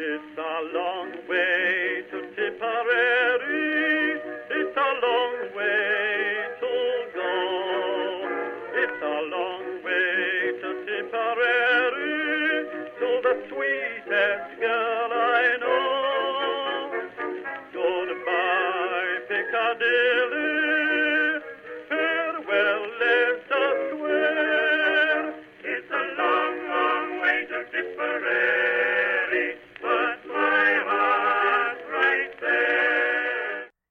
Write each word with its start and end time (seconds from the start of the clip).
It's 0.00 0.38
a 0.38 0.78
long 0.78 1.10
way 1.28 2.04
to 2.12 2.18
Tipperary. 2.36 3.67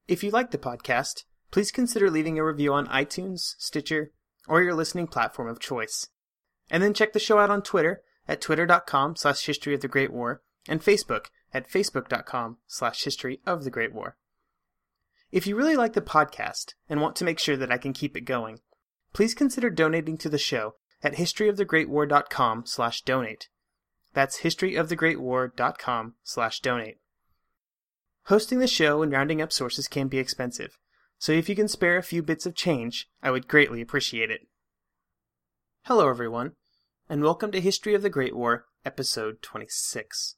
If 0.07 0.23
you 0.23 0.31
like 0.31 0.51
the 0.51 0.57
podcast, 0.57 1.23
please 1.51 1.71
consider 1.71 2.09
leaving 2.09 2.39
a 2.39 2.45
review 2.45 2.73
on 2.73 2.87
iTunes, 2.87 3.55
Stitcher, 3.57 4.11
or 4.47 4.61
your 4.61 4.73
listening 4.73 5.07
platform 5.07 5.49
of 5.49 5.59
choice. 5.59 6.07
And 6.69 6.81
then 6.81 6.93
check 6.93 7.13
the 7.13 7.19
show 7.19 7.39
out 7.39 7.49
on 7.49 7.61
Twitter 7.61 8.01
at 8.27 8.41
twitter.com 8.41 9.15
slash 9.15 9.45
history 9.45 9.73
of 9.73 9.81
the 9.81 9.87
Great 9.87 10.11
War 10.11 10.41
and 10.67 10.81
Facebook 10.81 11.25
at 11.53 11.69
facebook.com 11.69 12.57
slash 12.67 13.03
history 13.03 13.41
of 13.45 13.63
the 13.63 13.69
Great 13.69 13.93
War. 13.93 14.17
If 15.31 15.45
you 15.45 15.55
really 15.55 15.75
like 15.75 15.93
the 15.93 16.01
podcast 16.01 16.73
and 16.89 17.01
want 17.01 17.15
to 17.17 17.25
make 17.25 17.39
sure 17.39 17.57
that 17.57 17.71
I 17.71 17.77
can 17.77 17.93
keep 17.93 18.15
it 18.15 18.21
going, 18.21 18.59
please 19.11 19.33
consider 19.33 19.69
donating 19.69 20.17
to 20.19 20.29
the 20.29 20.37
show 20.37 20.75
at 21.03 21.15
historyofthegreatwar.com 21.15 22.65
slash 22.65 23.01
donate. 23.01 23.49
That's 24.13 24.41
historyofthegreatwar.com 24.41 26.15
slash 26.23 26.59
donate. 26.61 26.97
Hosting 28.27 28.59
the 28.59 28.67
show 28.67 29.01
and 29.01 29.09
rounding 29.09 29.41
up 29.41 29.53
sources 29.53 29.87
can 29.87 30.09
be 30.09 30.17
expensive, 30.17 30.77
so 31.17 31.31
if 31.31 31.47
you 31.47 31.55
can 31.55 31.69
spare 31.69 31.95
a 31.95 32.03
few 32.03 32.21
bits 32.21 32.45
of 32.45 32.55
change, 32.55 33.07
I 33.23 33.31
would 33.31 33.47
greatly 33.47 33.79
appreciate 33.79 34.29
it. 34.29 34.41
Hello, 35.85 36.09
everyone, 36.09 36.51
and 37.07 37.23
welcome 37.23 37.53
to 37.53 37.61
History 37.61 37.93
of 37.93 38.01
the 38.01 38.09
Great 38.09 38.35
War, 38.35 38.65
episode 38.83 39.41
26. 39.41 40.35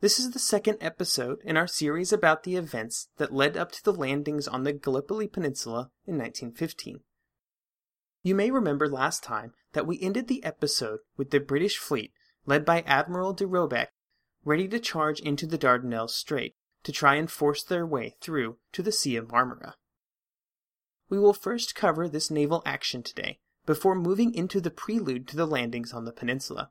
This 0.00 0.20
is 0.20 0.30
the 0.30 0.38
second 0.38 0.78
episode 0.80 1.38
in 1.42 1.56
our 1.56 1.66
series 1.66 2.12
about 2.12 2.44
the 2.44 2.54
events 2.54 3.08
that 3.16 3.34
led 3.34 3.56
up 3.56 3.72
to 3.72 3.82
the 3.82 3.92
landings 3.92 4.46
on 4.46 4.62
the 4.62 4.72
Gallipoli 4.72 5.26
Peninsula 5.26 5.90
in 6.06 6.18
1915. 6.18 7.00
You 8.22 8.36
may 8.36 8.52
remember 8.52 8.88
last 8.88 9.24
time 9.24 9.54
that 9.72 9.88
we 9.88 10.00
ended 10.00 10.28
the 10.28 10.44
episode 10.44 11.00
with 11.16 11.32
the 11.32 11.40
British 11.40 11.78
fleet, 11.78 12.12
led 12.46 12.64
by 12.64 12.82
Admiral 12.82 13.32
de 13.32 13.44
Robeck, 13.44 13.88
ready 14.44 14.68
to 14.68 14.78
charge 14.78 15.18
into 15.18 15.48
the 15.48 15.58
Dardanelles 15.58 16.10
Strait 16.10 16.54
to 16.84 16.92
try 16.92 17.16
and 17.16 17.30
force 17.30 17.62
their 17.62 17.86
way 17.86 18.16
through 18.20 18.58
to 18.72 18.82
the 18.82 18.92
Sea 18.92 19.16
of 19.16 19.28
Marmara. 19.28 19.74
We 21.08 21.18
will 21.18 21.34
first 21.34 21.74
cover 21.74 22.08
this 22.08 22.30
naval 22.30 22.62
action 22.64 23.02
today, 23.02 23.40
before 23.66 23.94
moving 23.94 24.34
into 24.34 24.60
the 24.60 24.70
prelude 24.70 25.28
to 25.28 25.36
the 25.36 25.46
landings 25.46 25.92
on 25.92 26.04
the 26.04 26.12
peninsula. 26.12 26.70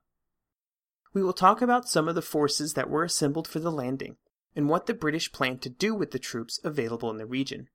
We 1.14 1.24
will 1.24 1.34
talk 1.34 1.62
about 1.62 1.90
some 1.90 2.08
of 2.08 2.16
the 2.16 2.22
forces 2.22 2.74
that 2.74 2.90
were 2.90 3.04
assembled 3.04 3.48
for 3.48 3.60
the 3.60 3.72
landing, 3.72 4.18
and 4.56 4.70
what 4.70 4.86
the 4.86 4.94
British 4.94 5.32
planned 5.32 5.62
to 5.64 5.70
do 5.70 5.94
with 5.94 6.12
the 6.12 6.20
troops 6.20 6.60
available 6.64 7.10
in 7.10 7.18
the 7.18 7.26
region. 7.26 7.68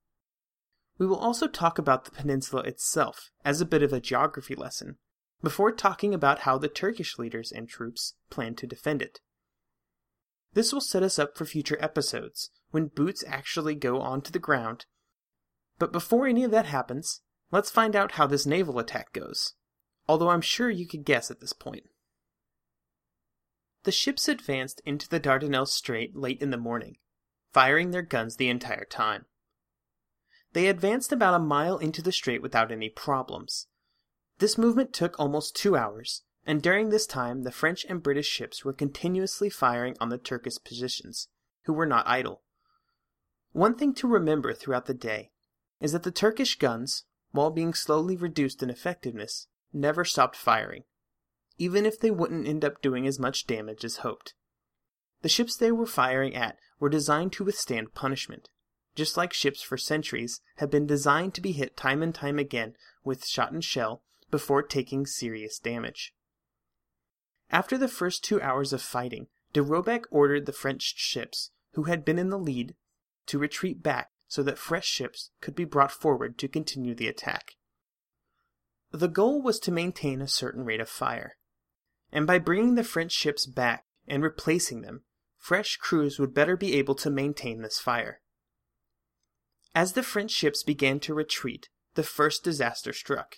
We 0.97 1.05
will 1.05 1.17
also 1.17 1.47
talk 1.47 1.77
about 1.77 2.05
the 2.05 2.11
peninsula 2.11 2.63
itself 2.63 3.31
as 3.43 3.59
a 3.59 3.65
bit 3.65 3.83
of 3.83 3.91
a 3.91 3.99
geography 3.99 4.55
lesson, 4.55 4.97
before 5.41 5.71
talking 5.71 6.13
about 6.13 6.39
how 6.39 6.57
the 6.57 6.67
Turkish 6.67 7.19
leaders 7.19 7.51
and 7.51 7.67
troops 7.67 8.15
planned 8.29 8.57
to 8.59 8.67
defend 8.67 9.01
it. 9.01 9.19
This 10.55 10.71
will 10.73 10.81
set 10.81 11.03
us 11.03 11.19
up 11.19 11.37
for 11.37 11.45
future 11.45 11.77
episodes, 11.81 12.49
when 12.71 12.87
boots 12.87 13.23
actually 13.27 13.75
go 13.75 13.99
onto 13.99 14.31
the 14.31 14.39
ground. 14.39 14.85
But 15.77 15.91
before 15.91 16.27
any 16.27 16.45
of 16.45 16.51
that 16.51 16.65
happens, 16.65 17.21
let's 17.51 17.69
find 17.69 17.93
out 17.93 18.13
how 18.13 18.25
this 18.25 18.45
naval 18.45 18.79
attack 18.79 19.11
goes, 19.11 19.53
although 20.07 20.29
I'm 20.29 20.41
sure 20.41 20.69
you 20.69 20.87
could 20.87 21.03
guess 21.03 21.29
at 21.29 21.41
this 21.41 21.51
point. 21.51 21.83
The 23.83 23.91
ships 23.91 24.29
advanced 24.29 24.81
into 24.85 25.09
the 25.09 25.19
Dardanelles 25.19 25.67
Strait 25.67 26.15
late 26.15 26.41
in 26.41 26.51
the 26.51 26.57
morning, 26.57 26.95
firing 27.51 27.91
their 27.91 28.01
guns 28.01 28.37
the 28.37 28.49
entire 28.49 28.85
time. 28.85 29.25
They 30.53 30.67
advanced 30.67 31.11
about 31.11 31.33
a 31.33 31.39
mile 31.39 31.77
into 31.77 32.01
the 32.01 32.13
strait 32.13 32.41
without 32.41 32.71
any 32.71 32.87
problems. 32.87 33.67
This 34.39 34.57
movement 34.57 34.93
took 34.93 35.19
almost 35.19 35.53
two 35.53 35.75
hours, 35.75 36.23
and 36.45 36.61
during 36.61 36.89
this 36.89 37.07
time 37.07 37.43
the 37.43 37.51
French 37.51 37.85
and 37.89 38.03
British 38.03 38.27
ships 38.27 38.63
were 38.63 38.73
continuously 38.73 39.49
firing 39.49 39.95
on 39.99 40.09
the 40.09 40.17
Turkish 40.17 40.63
positions, 40.63 41.27
who 41.63 41.73
were 41.73 41.85
not 41.85 42.07
idle. 42.07 42.41
One 43.51 43.75
thing 43.75 43.93
to 43.95 44.07
remember 44.07 44.53
throughout 44.53 44.85
the 44.85 44.93
day 44.93 45.31
is 45.81 45.91
that 45.93 46.03
the 46.03 46.11
Turkish 46.11 46.57
guns, 46.57 47.05
while 47.31 47.51
being 47.51 47.73
slowly 47.73 48.15
reduced 48.15 48.61
in 48.61 48.69
effectiveness, 48.69 49.47
never 49.73 50.05
stopped 50.05 50.35
firing, 50.35 50.83
even 51.57 51.85
if 51.85 51.99
they 51.99 52.11
wouldn't 52.11 52.47
end 52.47 52.63
up 52.63 52.81
doing 52.81 53.07
as 53.07 53.19
much 53.19 53.47
damage 53.47 53.83
as 53.83 53.97
hoped. 53.97 54.33
The 55.21 55.29
ships 55.29 55.55
they 55.55 55.71
were 55.71 55.85
firing 55.85 56.35
at 56.35 56.57
were 56.79 56.89
designed 56.89 57.33
to 57.33 57.43
withstand 57.43 57.93
punishment, 57.93 58.49
just 58.95 59.17
like 59.17 59.33
ships 59.33 59.61
for 59.61 59.77
centuries 59.77 60.41
have 60.57 60.69
been 60.69 60.85
designed 60.85 61.33
to 61.33 61.41
be 61.41 61.51
hit 61.51 61.75
time 61.75 62.01
and 62.01 62.13
time 62.13 62.39
again 62.39 62.75
with 63.03 63.25
shot 63.25 63.51
and 63.51 63.63
shell 63.63 64.03
before 64.31 64.63
taking 64.63 65.05
serious 65.05 65.59
damage. 65.59 66.13
After 67.55 67.77
the 67.77 67.87
first 67.87 68.21
two 68.21 68.41
hours 68.41 68.73
of 68.73 68.81
fighting, 68.81 69.27
de 69.53 69.63
Robeck 69.63 70.03
ordered 70.11 70.45
the 70.45 70.51
French 70.51 70.93
ships, 70.97 71.51
who 71.75 71.83
had 71.83 72.03
been 72.03 72.19
in 72.19 72.27
the 72.27 72.37
lead, 72.37 72.75
to 73.27 73.39
retreat 73.39 73.81
back 73.81 74.11
so 74.27 74.43
that 74.43 74.57
fresh 74.57 74.85
ships 74.85 75.31
could 75.39 75.55
be 75.55 75.63
brought 75.63 75.93
forward 75.93 76.37
to 76.39 76.49
continue 76.49 76.93
the 76.93 77.07
attack. 77.07 77.53
The 78.91 79.07
goal 79.07 79.41
was 79.41 79.57
to 79.59 79.71
maintain 79.71 80.19
a 80.19 80.27
certain 80.27 80.65
rate 80.65 80.81
of 80.81 80.89
fire, 80.89 81.37
and 82.11 82.27
by 82.27 82.39
bringing 82.39 82.75
the 82.75 82.83
French 82.83 83.13
ships 83.13 83.45
back 83.45 83.85
and 84.05 84.21
replacing 84.21 84.81
them, 84.81 85.05
fresh 85.37 85.77
crews 85.77 86.19
would 86.19 86.33
better 86.33 86.57
be 86.57 86.73
able 86.73 86.95
to 86.95 87.09
maintain 87.09 87.61
this 87.61 87.79
fire. 87.79 88.19
As 89.73 89.93
the 89.93 90.03
French 90.03 90.31
ships 90.31 90.61
began 90.61 90.99
to 90.99 91.13
retreat, 91.13 91.69
the 91.93 92.03
first 92.03 92.43
disaster 92.43 92.91
struck. 92.91 93.37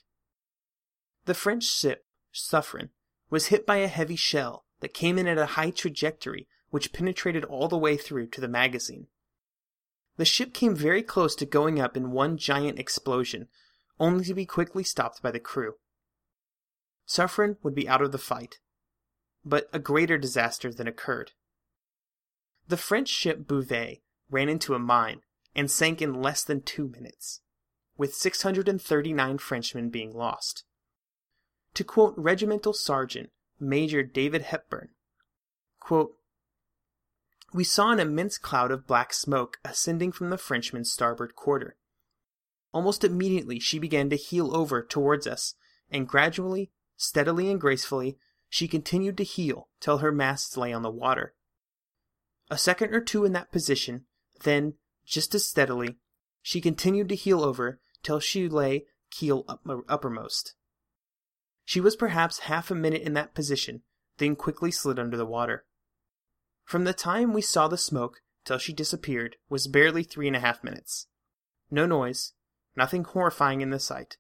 The 1.26 1.36
French 1.36 1.66
ship, 1.66 2.08
Suffren, 2.34 2.90
was 3.30 3.48
hit 3.48 3.66
by 3.66 3.78
a 3.78 3.88
heavy 3.88 4.16
shell 4.16 4.66
that 4.80 4.94
came 4.94 5.18
in 5.18 5.28
at 5.28 5.38
a 5.38 5.46
high 5.58 5.72
trajectory 5.72 6.48
which 6.70 6.94
penetrated 6.94 7.46
all 7.46 7.68
the 7.68 7.78
way 7.78 7.98
through 7.98 8.28
to 8.28 8.42
the 8.42 8.48
magazine. 8.48 9.08
The 10.18 10.26
ship 10.26 10.54
came 10.54 10.76
very 10.76 11.04
close 11.04 11.36
to 11.36 11.46
going 11.46 11.80
up 11.80 11.96
in 11.96 12.12
one 12.12 12.38
giant 12.38 12.80
explosion, 12.80 13.48
only 14.00 14.26
to 14.26 14.34
be 14.34 14.46
quickly 14.46 14.84
stopped 14.84 15.22
by 15.22 15.32
the 15.32 15.40
crew. 15.40 15.76
Suffren 17.08 17.58
would 17.64 17.76
be 17.76 17.88
out 17.88 18.02
of 18.02 18.12
the 18.12 18.18
fight, 18.18 18.60
but 19.46 19.70
a 19.72 19.80
greater 19.80 20.18
disaster 20.18 20.74
then 20.74 20.88
occurred. 20.88 21.32
The 22.68 22.78
French 22.78 23.08
ship 23.08 23.48
Bouvet 23.48 24.02
ran 24.30 24.50
into 24.50 24.74
a 24.74 24.80
mine 24.80 25.22
and 25.56 25.72
sank 25.72 26.02
in 26.02 26.22
less 26.22 26.44
than 26.44 26.62
two 26.62 26.90
minutes, 26.90 27.42
with 27.98 28.14
639 28.14 29.38
Frenchmen 29.38 29.90
being 29.90 30.14
lost. 30.14 30.66
To 31.78 31.84
quote 31.84 32.16
Regimental 32.18 32.74
Sergeant 32.74 33.30
Major 33.60 34.02
David 34.02 34.42
Hepburn, 34.42 34.90
quote, 35.80 36.16
We 37.54 37.64
saw 37.64 37.92
an 37.92 38.00
immense 38.00 38.40
cloud 38.40 38.72
of 38.72 38.88
black 38.88 39.14
smoke 39.14 39.60
ascending 39.64 40.12
from 40.12 40.32
the 40.32 40.40
Frenchman's 40.40 40.92
starboard 40.92 41.36
quarter. 41.36 41.78
Almost 42.74 43.04
immediately 43.04 43.60
she 43.60 43.78
began 43.78 44.10
to 44.10 44.16
heel 44.16 44.56
over 44.56 44.82
towards 44.82 45.28
us, 45.28 45.54
and 45.92 46.08
gradually, 46.08 46.72
steadily 46.96 47.48
and 47.52 47.62
gracefully, 47.62 48.18
she 48.50 48.68
continued 48.68 49.16
to 49.18 49.24
heel 49.24 49.70
till 49.80 50.00
her 50.00 50.12
masts 50.12 50.58
lay 50.58 50.74
on 50.74 50.82
the 50.82 50.90
water. 50.90 51.36
A 52.50 52.58
second 52.58 52.92
or 52.92 53.02
two 53.02 53.24
in 53.24 53.34
that 53.34 53.52
position, 53.52 54.08
then, 54.42 54.74
just 55.06 55.36
as 55.36 55.46
steadily, 55.46 55.98
she 56.42 56.60
continued 56.60 57.10
to 57.10 57.16
heel 57.16 57.44
over 57.44 57.80
till 58.02 58.20
she 58.20 58.50
lay 58.50 58.88
keel 59.12 59.46
up- 59.48 59.62
uppermost. 59.88 60.56
She 61.68 61.82
was 61.82 61.98
perhaps 61.98 62.40
half 62.48 62.72
a 62.72 62.76
minute 62.76 63.02
in 63.02 63.12
that 63.16 63.36
position, 63.36 63.82
then 64.20 64.38
quickly 64.38 64.72
slid 64.72 64.98
under 64.98 65.18
the 65.18 65.26
water. 65.26 65.66
From 66.64 66.86
the 66.86 66.94
time 66.94 67.34
we 67.34 67.42
saw 67.42 67.68
the 67.68 67.78
smoke 67.78 68.22
till 68.46 68.58
she 68.58 68.72
disappeared 68.72 69.36
was 69.50 69.68
barely 69.68 70.04
three 70.04 70.28
and 70.28 70.36
a 70.38 70.40
half 70.40 70.64
minutes. 70.64 71.08
No 71.70 71.86
noise, 71.86 72.32
nothing 72.78 73.04
horrifying 73.04 73.60
in 73.60 73.72
the 73.72 73.82
sight. 73.82 74.16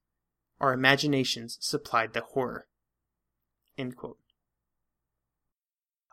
Our 0.59 0.73
imaginations 0.73 1.57
supplied 1.61 2.11
the 2.11 2.19
horror. 2.19 2.67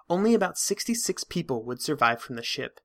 Only 0.08 0.34
about 0.34 0.56
66 0.56 1.24
people 1.24 1.64
would 1.64 1.82
survive 1.82 2.22
from 2.22 2.36
the 2.36 2.44
ship. 2.44 2.78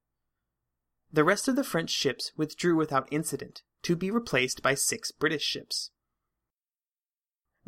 The 1.13 1.23
rest 1.23 1.47
of 1.47 1.55
the 1.55 1.63
French 1.63 1.91
ships 1.91 2.31
withdrew 2.35 2.75
without 2.75 3.07
incident 3.11 3.61
to 3.83 3.95
be 3.95 4.09
replaced 4.09 4.63
by 4.63 4.73
six 4.73 5.11
British 5.11 5.43
ships. 5.43 5.91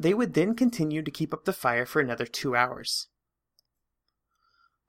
They 0.02 0.16
would 0.16 0.34
then 0.34 0.56
continue 0.56 1.04
to 1.04 1.12
keep 1.12 1.32
up 1.32 1.46
the 1.46 1.54
fire 1.54 1.86
for 1.86 2.00
another 2.00 2.26
two 2.26 2.56
hours. 2.56 3.10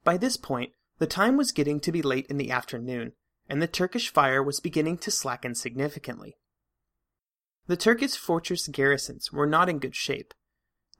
By 0.04 0.16
this 0.16 0.38
point, 0.38 0.72
The 0.98 1.06
time 1.06 1.36
was 1.36 1.52
getting 1.52 1.80
to 1.80 1.90
be 1.90 2.00
late 2.00 2.26
in 2.28 2.36
the 2.36 2.50
afternoon, 2.52 3.12
and 3.48 3.60
the 3.60 3.66
Turkish 3.66 4.10
fire 4.10 4.40
was 4.42 4.60
beginning 4.60 4.98
to 4.98 5.10
slacken 5.10 5.54
significantly. 5.56 6.36
The 7.66 7.76
Turkish 7.76 8.16
fortress 8.16 8.68
garrisons 8.68 9.32
were 9.32 9.46
not 9.46 9.68
in 9.68 9.80
good 9.80 9.96
shape. 9.96 10.32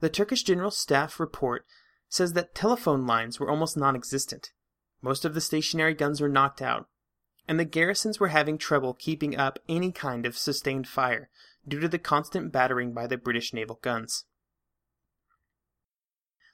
The 0.01 0.09
Turkish 0.09 0.43
General 0.43 0.71
Staff 0.71 1.21
report 1.21 1.65
says 2.09 2.33
that 2.33 2.53
telephone 2.53 3.07
lines 3.07 3.39
were 3.39 3.49
almost 3.49 3.77
non 3.77 3.95
existent. 3.95 4.51
Most 5.01 5.23
of 5.23 5.33
the 5.33 5.41
stationary 5.41 5.93
guns 5.93 6.19
were 6.19 6.27
knocked 6.27 6.61
out, 6.61 6.87
and 7.47 7.57
the 7.59 7.65
garrisons 7.65 8.19
were 8.19 8.27
having 8.27 8.57
trouble 8.57 8.93
keeping 8.93 9.37
up 9.37 9.57
any 9.69 9.91
kind 9.91 10.25
of 10.25 10.37
sustained 10.37 10.87
fire 10.87 11.29
due 11.67 11.79
to 11.79 11.87
the 11.87 11.99
constant 11.99 12.51
battering 12.51 12.93
by 12.93 13.07
the 13.07 13.17
British 13.17 13.53
naval 13.53 13.79
guns. 13.81 14.25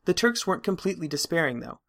The 0.05 0.13
Turks 0.13 0.47
weren't 0.47 0.63
completely 0.63 1.07
despairing, 1.07 1.59
though. 1.59 1.79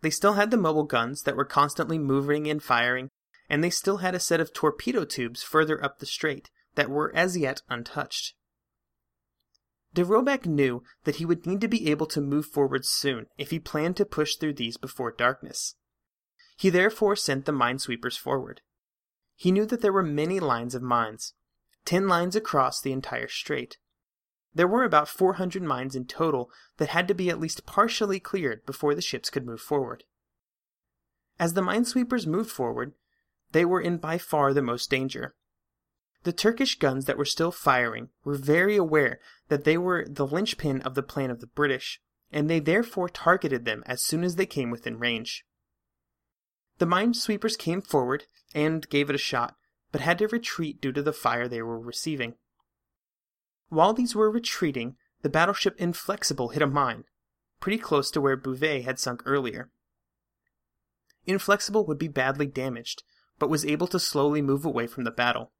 They 0.00 0.10
still 0.10 0.34
had 0.34 0.50
the 0.50 0.56
mobile 0.56 0.84
guns 0.84 1.22
that 1.22 1.36
were 1.36 1.44
constantly 1.44 1.98
moving 1.98 2.48
and 2.48 2.62
firing, 2.62 3.08
and 3.48 3.62
they 3.62 3.70
still 3.70 3.98
had 3.98 4.14
a 4.14 4.20
set 4.20 4.40
of 4.40 4.52
torpedo 4.52 5.04
tubes 5.04 5.42
further 5.42 5.82
up 5.82 5.98
the 5.98 6.06
strait 6.06 6.50
that 6.74 6.90
were 6.90 7.14
as 7.14 7.36
yet 7.36 7.62
untouched. 7.68 8.34
De 9.94 10.04
Robeck 10.04 10.46
knew 10.46 10.82
that 11.04 11.16
he 11.16 11.26
would 11.26 11.46
need 11.46 11.60
to 11.60 11.68
be 11.68 11.90
able 11.90 12.06
to 12.06 12.20
move 12.20 12.46
forward 12.46 12.84
soon 12.84 13.26
if 13.36 13.50
he 13.50 13.58
planned 13.58 13.96
to 13.98 14.06
push 14.06 14.36
through 14.36 14.54
these 14.54 14.78
before 14.78 15.12
darkness. 15.12 15.76
He 16.56 16.70
therefore 16.70 17.14
sent 17.14 17.44
the 17.44 17.52
minesweepers 17.52 18.18
forward. 18.18 18.62
He 19.34 19.52
knew 19.52 19.66
that 19.66 19.82
there 19.82 19.92
were 19.92 20.02
many 20.02 20.40
lines 20.40 20.74
of 20.74 20.82
mines, 20.82 21.34
ten 21.84 22.08
lines 22.08 22.36
across 22.36 22.80
the 22.80 22.92
entire 22.92 23.28
strait. 23.28 23.78
There 24.54 24.68
were 24.68 24.84
about 24.84 25.08
400 25.08 25.62
mines 25.62 25.96
in 25.96 26.04
total 26.04 26.50
that 26.76 26.90
had 26.90 27.08
to 27.08 27.14
be 27.14 27.30
at 27.30 27.40
least 27.40 27.66
partially 27.66 28.20
cleared 28.20 28.66
before 28.66 28.94
the 28.94 29.00
ships 29.00 29.30
could 29.30 29.46
move 29.46 29.60
forward. 29.60 30.04
As 31.38 31.54
the 31.54 31.62
minesweepers 31.62 32.26
moved 32.26 32.50
forward, 32.50 32.92
they 33.52 33.64
were 33.64 33.80
in 33.80 33.96
by 33.96 34.18
far 34.18 34.52
the 34.52 34.62
most 34.62 34.90
danger. 34.90 35.34
The 36.24 36.32
Turkish 36.32 36.78
guns 36.78 37.06
that 37.06 37.18
were 37.18 37.24
still 37.24 37.50
firing 37.50 38.10
were 38.24 38.36
very 38.36 38.76
aware 38.76 39.18
that 39.48 39.64
they 39.64 39.76
were 39.76 40.06
the 40.08 40.26
linchpin 40.26 40.80
of 40.82 40.94
the 40.94 41.02
plan 41.02 41.30
of 41.30 41.40
the 41.40 41.46
British, 41.48 42.00
and 42.30 42.48
they 42.48 42.60
therefore 42.60 43.08
targeted 43.08 43.64
them 43.64 43.82
as 43.86 44.02
soon 44.02 44.22
as 44.22 44.36
they 44.36 44.46
came 44.46 44.70
within 44.70 44.98
range. 44.98 45.44
The 46.78 46.86
minesweepers 46.86 47.58
came 47.58 47.82
forward 47.82 48.24
and 48.54 48.88
gave 48.88 49.10
it 49.10 49.16
a 49.16 49.18
shot, 49.18 49.56
but 49.92 50.00
had 50.00 50.18
to 50.18 50.28
retreat 50.28 50.80
due 50.80 50.92
to 50.92 51.02
the 51.02 51.12
fire 51.12 51.46
they 51.46 51.62
were 51.62 51.78
receiving. 51.78 52.34
While 53.68 53.92
these 53.92 54.14
were 54.14 54.30
retreating, 54.30 54.96
the 55.22 55.28
battleship 55.28 55.76
Inflexible 55.78 56.48
hit 56.48 56.62
a 56.62 56.66
mine, 56.66 57.04
pretty 57.60 57.78
close 57.78 58.10
to 58.10 58.20
where 58.20 58.36
Bouvet 58.36 58.84
had 58.84 58.98
sunk 58.98 59.22
earlier. 59.24 59.70
Inflexible 61.26 61.86
would 61.86 61.98
be 61.98 62.08
badly 62.08 62.46
damaged, 62.46 63.04
but 63.38 63.50
was 63.50 63.64
able 63.64 63.86
to 63.88 64.00
slowly 64.00 64.42
move 64.42 64.64
away 64.64 64.86
from 64.86 65.04
the 65.04 65.10
battle. 65.10 65.52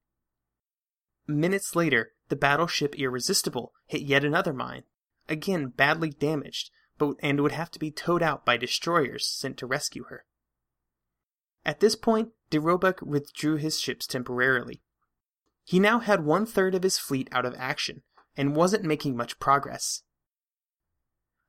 Minutes 1.26 1.76
later, 1.76 2.12
the 2.28 2.36
battleship 2.36 2.94
Irresistible 2.96 3.72
hit 3.86 4.02
yet 4.02 4.24
another 4.24 4.52
mine, 4.52 4.82
again 5.28 5.68
badly 5.68 6.10
damaged, 6.10 6.70
but 6.98 7.14
and 7.20 7.40
would 7.40 7.52
have 7.52 7.70
to 7.70 7.78
be 7.78 7.90
towed 7.90 8.22
out 8.22 8.44
by 8.44 8.56
destroyers 8.56 9.26
sent 9.26 9.56
to 9.58 9.66
rescue 9.66 10.04
her. 10.04 10.24
At 11.64 11.80
this 11.80 11.94
point, 11.94 12.30
de 12.52 12.60
Robeck 12.60 13.00
withdrew 13.00 13.56
his 13.56 13.80
ships 13.80 14.06
temporarily. 14.06 14.82
He 15.64 15.80
now 15.80 16.00
had 16.00 16.22
one 16.22 16.44
third 16.44 16.74
of 16.74 16.82
his 16.82 16.98
fleet 16.98 17.28
out 17.32 17.46
of 17.46 17.54
action 17.56 18.02
and 18.36 18.54
wasn't 18.54 18.84
making 18.84 19.16
much 19.16 19.38
progress. 19.38 20.02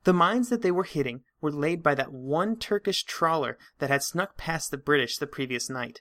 The 0.05 0.13
mines 0.13 0.47
that 0.47 0.61
they 0.61 0.71
were 0.71 0.85
hitting 0.85 1.23
were 1.41 1.51
laid 1.51 1.83
by 1.83 1.93
that 1.95 2.13
one 2.13 2.55
Turkish 2.55 3.03
trawler 3.03 3.57
that 3.79 3.89
had 3.89 4.01
snuck 4.01 4.37
past 4.37 4.71
the 4.71 4.77
British 4.77 5.17
the 5.17 5.27
previous 5.27 5.69
night. 5.69 5.99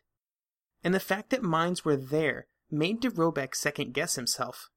And 0.85 0.95
the 0.95 1.01
fact 1.01 1.31
that 1.31 1.43
mines 1.43 1.85
were 1.85 1.97
there 1.97 2.47
made 2.71 3.01
de 3.01 3.11
Robeck 3.11 3.57
second 3.57 3.95
guess 3.95 4.15
himself. 4.15 4.71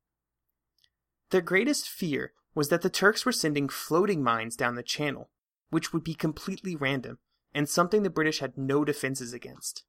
Their 1.30 1.42
greatest 1.42 1.88
fear 1.88 2.34
was 2.56 2.70
that 2.70 2.82
the 2.82 2.90
Turks 2.90 3.28
were 3.28 3.32
sending 3.32 3.70
floating 3.70 4.24
mines 4.24 4.56
down 4.56 4.74
the 4.74 4.82
channel, 4.82 5.30
which 5.70 5.94
would 5.94 6.04
be 6.04 6.16
completely 6.16 6.76
random 6.76 7.20
and 7.54 7.70
something 7.70 8.02
the 8.02 8.10
British 8.10 8.40
had 8.40 8.58
no 8.58 8.84
defenses 8.84 9.32
against. 9.32 9.84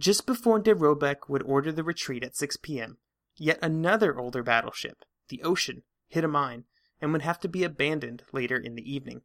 Just 0.00 0.24
before 0.24 0.58
de 0.58 0.74
Robeck 0.74 1.28
would 1.28 1.42
order 1.42 1.70
the 1.70 1.84
retreat 1.84 2.24
at 2.24 2.34
6 2.34 2.56
p.m., 2.62 2.96
yet 3.36 3.58
another 3.60 4.18
older 4.18 4.42
battleship, 4.42 5.04
the 5.28 5.42
Ocean, 5.42 5.82
hit 6.08 6.24
a 6.24 6.28
mine 6.28 6.64
and 7.02 7.12
would 7.12 7.20
have 7.20 7.38
to 7.40 7.48
be 7.48 7.64
abandoned 7.64 8.22
later 8.32 8.56
in 8.56 8.76
the 8.76 8.90
evening. 8.90 9.20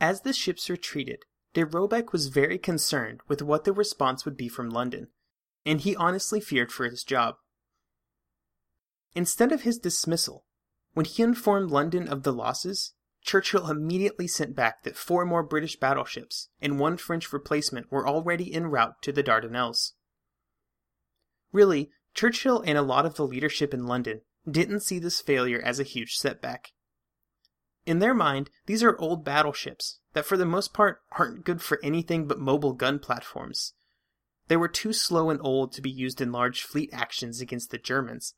As 0.00 0.22
the 0.22 0.32
ships 0.32 0.70
retreated, 0.70 1.24
De 1.52 1.66
Robeck 1.66 2.12
was 2.12 2.28
very 2.28 2.56
concerned 2.56 3.20
with 3.28 3.42
what 3.42 3.64
the 3.64 3.74
response 3.74 4.24
would 4.24 4.38
be 4.38 4.48
from 4.48 4.70
London, 4.70 5.08
and 5.66 5.82
he 5.82 5.94
honestly 5.94 6.40
feared 6.40 6.72
for 6.72 6.88
his 6.88 7.04
job. 7.04 7.34
Instead 9.14 9.52
of 9.52 9.62
his 9.62 9.78
dismissal, 9.78 10.46
when 10.94 11.04
he 11.04 11.22
informed 11.22 11.70
London 11.70 12.08
of 12.08 12.22
the 12.22 12.32
losses, 12.32 12.94
Churchill 13.22 13.70
immediately 13.70 14.26
sent 14.26 14.56
back 14.56 14.82
that 14.82 14.96
four 14.96 15.24
more 15.24 15.42
British 15.42 15.76
battleships 15.76 16.48
and 16.60 16.78
one 16.78 16.96
French 16.96 17.32
replacement 17.32 17.90
were 17.90 18.06
already 18.06 18.52
en 18.52 18.66
route 18.66 19.00
to 19.02 19.12
the 19.12 19.22
Dardanelles. 19.22 19.92
Really, 21.52 21.90
Churchill 22.14 22.62
and 22.66 22.78
a 22.78 22.82
lot 22.82 23.06
of 23.06 23.16
the 23.16 23.26
leadership 23.26 23.74
in 23.74 23.86
London 23.86 24.22
didn't 24.50 24.80
see 24.80 24.98
this 24.98 25.20
failure 25.20 25.60
as 25.62 25.78
a 25.78 25.84
huge 25.84 26.16
setback. 26.16 26.72
In 27.86 27.98
their 27.98 28.14
mind, 28.14 28.50
these 28.66 28.82
are 28.82 28.98
old 28.98 29.24
battleships 29.24 30.00
that 30.12 30.24
for 30.24 30.36
the 30.36 30.46
most 30.46 30.72
part 30.72 31.02
aren't 31.12 31.44
good 31.44 31.62
for 31.62 31.78
anything 31.82 32.26
but 32.26 32.38
mobile 32.38 32.72
gun 32.72 32.98
platforms. 32.98 33.74
They 34.48 34.56
were 34.56 34.68
too 34.68 34.92
slow 34.92 35.30
and 35.30 35.40
old 35.42 35.72
to 35.74 35.82
be 35.82 35.90
used 35.90 36.20
in 36.20 36.32
large 36.32 36.62
fleet 36.62 36.90
actions 36.92 37.40
against 37.40 37.70
the 37.70 37.78
Germans. 37.78 38.34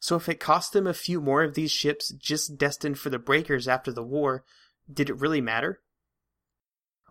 So 0.00 0.16
if 0.16 0.28
it 0.28 0.40
cost 0.40 0.72
them 0.72 0.86
a 0.86 0.94
few 0.94 1.20
more 1.20 1.44
of 1.44 1.54
these 1.54 1.70
ships 1.70 2.10
just 2.10 2.58
destined 2.58 2.98
for 2.98 3.10
the 3.10 3.18
breakers 3.18 3.68
after 3.68 3.92
the 3.92 4.02
war, 4.02 4.44
did 4.92 5.08
it 5.08 5.18
really 5.18 5.40
matter? 5.40 5.80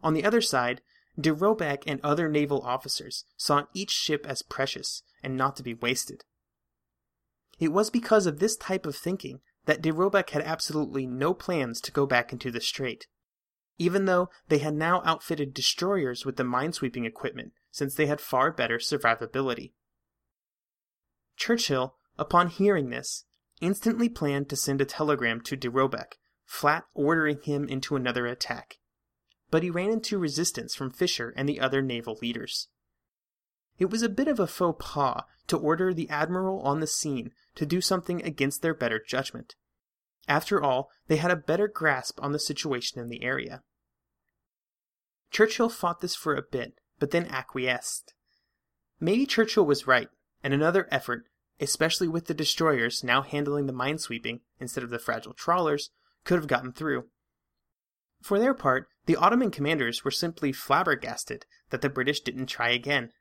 On 0.04 0.14
the 0.14 0.26
other 0.26 0.42
side, 0.42 0.82
de 1.20 1.34
Robeck 1.34 1.84
and 1.88 2.02
other 2.04 2.28
naval 2.28 2.62
officers 2.62 3.26
saw 3.38 3.64
each 3.74 3.92
ship 3.92 4.26
as 4.28 4.42
precious 4.42 5.04
and 5.24 5.38
not 5.38 5.56
to 5.56 5.64
be 5.64 5.74
wasted. 5.74 6.24
It 7.60 7.72
was 7.72 7.90
because 7.90 8.26
of 8.26 8.40
this 8.40 8.58
type 8.58 8.86
of 8.86 8.96
thinking 8.96 9.40
that 9.66 9.82
de 9.82 9.94
Robeck 9.94 10.32
had 10.32 10.42
absolutely 10.44 11.06
no 11.06 11.34
plans 11.34 11.80
to 11.82 11.92
go 11.92 12.06
back 12.06 12.34
into 12.34 12.52
the 12.52 12.62
strait 12.62 13.08
even 13.80 14.06
though 14.06 14.30
they 14.50 14.58
had 14.60 14.76
now 14.76 15.02
outfitted 15.06 15.54
destroyers 15.54 16.26
with 16.26 16.36
the 16.36 16.44
minesweeping 16.44 17.08
equipment 17.08 17.54
since 17.72 17.96
they 17.96 18.06
had 18.06 18.22
far 18.22 18.52
better 18.52 18.78
survivability. 18.78 19.72
Churchill, 21.38 21.96
upon 22.20 22.50
hearing 22.50 22.90
this, 22.90 23.26
instantly 23.62 24.10
planned 24.10 24.50
to 24.50 24.56
send 24.56 24.82
a 24.82 24.86
telegram 24.86 25.42
to 25.42 25.56
de 25.56 25.70
Robeck, 25.70 26.20
flat 26.46 26.84
ordering 26.94 27.40
him 27.42 27.68
into 27.68 27.96
another 27.96 28.28
attack. 28.28 28.78
But 29.50 29.64
he 29.64 29.70
ran 29.70 29.90
into 29.90 30.20
resistance 30.20 30.76
from 30.76 30.92
Fisher 30.92 31.34
and 31.36 31.48
the 31.48 31.60
other 31.60 31.82
naval 31.82 32.20
leaders. 32.22 32.68
It 33.80 33.90
was 33.90 34.04
a 34.04 34.10
bit 34.10 34.28
of 34.28 34.40
a 34.40 34.48
faux 34.48 34.86
pas 34.86 35.24
to 35.48 35.58
order 35.58 35.94
the 35.94 36.10
admiral 36.10 36.62
on 36.62 36.82
the 36.82 36.88
scene 36.88 37.32
to 37.56 37.66
do 37.66 37.82
something 37.82 38.22
against 38.24 38.62
their 38.62 38.74
better 38.74 39.02
judgment. 39.06 39.56
After 40.28 40.62
all, 40.62 40.90
they 41.08 41.18
had 41.18 41.32
a 41.32 41.36
better 41.36 41.68
grasp 41.68 42.22
on 42.22 42.34
the 42.34 42.40
situation 42.40 43.02
in 43.02 43.10
the 43.10 43.24
area. 43.24 43.64
Churchill 45.32 45.70
fought 45.70 46.02
this 46.02 46.16
for 46.16 46.36
a 46.36 46.44
bit, 46.44 46.74
but 47.00 47.12
then 47.12 47.26
acquiesced. 47.28 48.14
Maybe 49.00 49.26
Churchill 49.26 49.66
was 49.66 49.88
right, 49.88 50.10
and 50.44 50.54
another 50.54 50.88
effort, 50.92 51.26
especially 51.60 52.08
with 52.08 52.26
the 52.26 52.34
destroyers 52.34 53.04
now 53.04 53.22
handling 53.22 53.66
the 53.66 53.74
minesweeping 53.74 54.40
instead 54.60 54.84
of 54.84 54.90
the 54.90 55.00
fragile 55.00 55.34
trawlers, 55.34 55.92
could 56.24 56.38
have 56.38 56.48
gotten 56.48 56.72
through. 56.72 57.06
For 58.22 58.40
their 58.40 58.54
part, 58.54 58.88
the 59.06 59.16
Ottoman 59.16 59.52
commanders 59.52 60.04
were 60.04 60.12
simply 60.12 60.52
flabbergasted 60.52 61.46
that 61.70 61.82
the 61.82 61.90
British 61.90 62.22
didn't 62.22 62.48
try 62.48 62.70
again. 62.70 63.12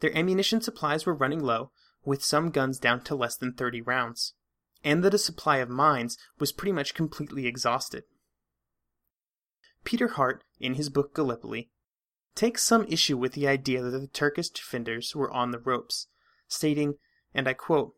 Their 0.00 0.16
ammunition 0.16 0.60
supplies 0.60 1.06
were 1.06 1.14
running 1.14 1.40
low, 1.40 1.72
with 2.04 2.24
some 2.24 2.50
guns 2.50 2.78
down 2.78 3.02
to 3.02 3.14
less 3.14 3.36
than 3.36 3.52
30 3.52 3.82
rounds, 3.82 4.34
and 4.84 5.02
that 5.02 5.14
a 5.14 5.18
supply 5.18 5.56
of 5.58 5.68
mines 5.68 6.16
was 6.38 6.52
pretty 6.52 6.72
much 6.72 6.94
completely 6.94 7.46
exhausted. 7.46 8.04
Peter 9.84 10.08
Hart, 10.08 10.44
in 10.60 10.74
his 10.74 10.88
book 10.88 11.14
Gallipoli, 11.14 11.70
takes 12.34 12.62
some 12.62 12.84
issue 12.84 13.16
with 13.16 13.32
the 13.32 13.48
idea 13.48 13.82
that 13.82 13.90
the 13.90 14.06
Turkish 14.06 14.50
defenders 14.50 15.16
were 15.16 15.32
on 15.32 15.50
the 15.50 15.58
ropes, 15.58 16.06
stating, 16.46 16.94
and 17.36 17.46
I 17.46 17.52
quote, 17.52 17.94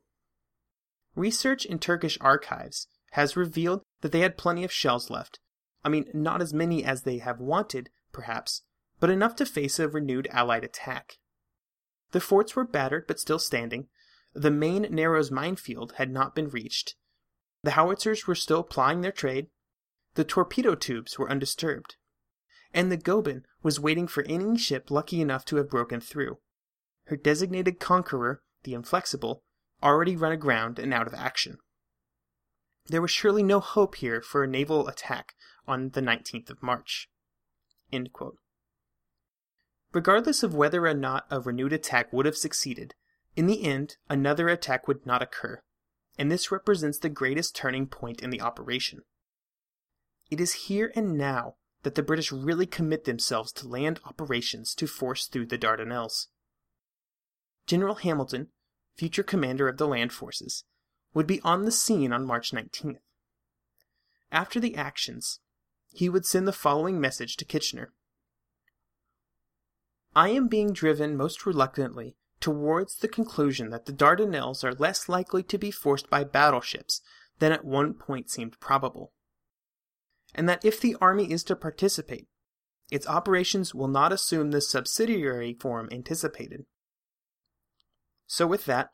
Research 1.14 1.64
in 1.64 1.78
Turkish 1.78 2.18
archives 2.20 2.88
has 3.12 3.36
revealed 3.36 3.82
that 4.02 4.12
they 4.12 4.20
had 4.20 4.36
plenty 4.36 4.64
of 4.64 4.72
shells 4.72 5.08
left. 5.08 5.38
I 5.84 5.88
mean, 5.88 6.04
not 6.12 6.42
as 6.42 6.52
many 6.52 6.84
as 6.84 7.02
they 7.02 7.18
have 7.18 7.40
wanted, 7.40 7.88
perhaps, 8.12 8.62
but 9.00 9.10
enough 9.10 9.36
to 9.36 9.46
face 9.46 9.78
a 9.78 9.88
renewed 9.88 10.28
Allied 10.30 10.64
attack. 10.64 11.18
The 12.10 12.20
forts 12.20 12.54
were 12.56 12.66
battered 12.66 13.06
but 13.06 13.20
still 13.20 13.38
standing. 13.38 13.88
The 14.34 14.50
main 14.50 14.86
Narrows 14.90 15.30
minefield 15.30 15.94
had 15.96 16.10
not 16.10 16.34
been 16.34 16.48
reached. 16.48 16.96
The 17.62 17.72
howitzers 17.72 18.26
were 18.26 18.34
still 18.34 18.62
plying 18.62 19.00
their 19.00 19.12
trade, 19.12 19.48
the 20.14 20.24
torpedo 20.24 20.74
tubes 20.74 21.16
were 21.16 21.30
undisturbed, 21.30 21.94
and 22.74 22.90
the 22.90 22.96
Goeben 22.96 23.44
was 23.62 23.78
waiting 23.78 24.08
for 24.08 24.24
any 24.24 24.58
ship 24.58 24.90
lucky 24.90 25.20
enough 25.20 25.44
to 25.44 25.56
have 25.56 25.70
broken 25.70 26.00
through. 26.00 26.38
Her 27.04 27.16
designated 27.16 27.78
conqueror, 27.78 28.42
the 28.68 28.74
Inflexible, 28.74 29.42
already 29.82 30.14
run 30.14 30.32
aground 30.32 30.78
and 30.78 30.92
out 30.92 31.06
of 31.06 31.14
action. 31.14 31.56
There 32.86 33.00
was 33.00 33.10
surely 33.10 33.42
no 33.42 33.60
hope 33.60 33.94
here 33.96 34.20
for 34.20 34.44
a 34.44 34.48
naval 34.48 34.88
attack 34.88 35.34
on 35.66 35.90
the 35.90 36.02
19th 36.02 36.50
of 36.50 36.62
March. 36.62 37.08
Regardless 39.92 40.42
of 40.42 40.54
whether 40.54 40.86
or 40.86 40.92
not 40.92 41.26
a 41.30 41.40
renewed 41.40 41.72
attack 41.72 42.12
would 42.12 42.26
have 42.26 42.36
succeeded, 42.36 42.94
in 43.36 43.46
the 43.46 43.64
end, 43.64 43.96
another 44.10 44.48
attack 44.48 44.86
would 44.86 45.06
not 45.06 45.22
occur, 45.22 45.62
and 46.18 46.30
this 46.30 46.52
represents 46.52 46.98
the 46.98 47.08
greatest 47.08 47.56
turning 47.56 47.86
point 47.86 48.20
in 48.20 48.28
the 48.28 48.42
operation. 48.42 49.00
It 50.30 50.40
is 50.40 50.66
here 50.66 50.92
and 50.94 51.16
now 51.16 51.54
that 51.84 51.94
the 51.94 52.02
British 52.02 52.32
really 52.32 52.66
commit 52.66 53.04
themselves 53.04 53.50
to 53.52 53.68
land 53.68 54.00
operations 54.04 54.74
to 54.74 54.86
force 54.86 55.26
through 55.26 55.46
the 55.46 55.56
Dardanelles. 55.56 56.26
General 57.66 57.94
Hamilton, 57.94 58.48
future 58.98 59.22
commander 59.22 59.68
of 59.68 59.78
the 59.78 59.86
land 59.86 60.12
forces, 60.12 60.64
would 61.14 61.26
be 61.26 61.40
on 61.42 61.64
the 61.64 61.72
scene 61.72 62.12
on 62.12 62.26
March 62.26 62.50
19th. 62.50 62.98
After 64.30 64.60
the 64.60 64.76
actions, 64.76 65.40
he 65.92 66.08
would 66.08 66.26
send 66.26 66.46
the 66.46 66.52
following 66.52 67.00
message 67.00 67.36
to 67.36 67.44
Kitchener 67.44 67.92
I 70.14 70.30
am 70.30 70.48
being 70.48 70.72
driven 70.72 71.16
most 71.16 71.46
reluctantly 71.46 72.16
towards 72.40 72.96
the 72.96 73.08
conclusion 73.08 73.70
that 73.70 73.86
the 73.86 73.92
Dardanelles 73.92 74.64
are 74.64 74.74
less 74.74 75.08
likely 75.08 75.42
to 75.44 75.58
be 75.58 75.70
forced 75.70 76.10
by 76.10 76.24
battleships 76.24 77.00
than 77.38 77.52
at 77.52 77.64
one 77.64 77.94
point 77.94 78.30
seemed 78.30 78.58
probable, 78.58 79.12
and 80.34 80.48
that 80.48 80.64
if 80.64 80.80
the 80.80 80.96
army 81.00 81.30
is 81.30 81.44
to 81.44 81.56
participate, 81.56 82.26
its 82.90 83.06
operations 83.06 83.74
will 83.74 83.88
not 83.88 84.12
assume 84.12 84.50
the 84.50 84.60
subsidiary 84.60 85.54
form 85.54 85.88
anticipated. 85.92 86.64
So, 88.28 88.46
with 88.46 88.66
that, 88.66 88.90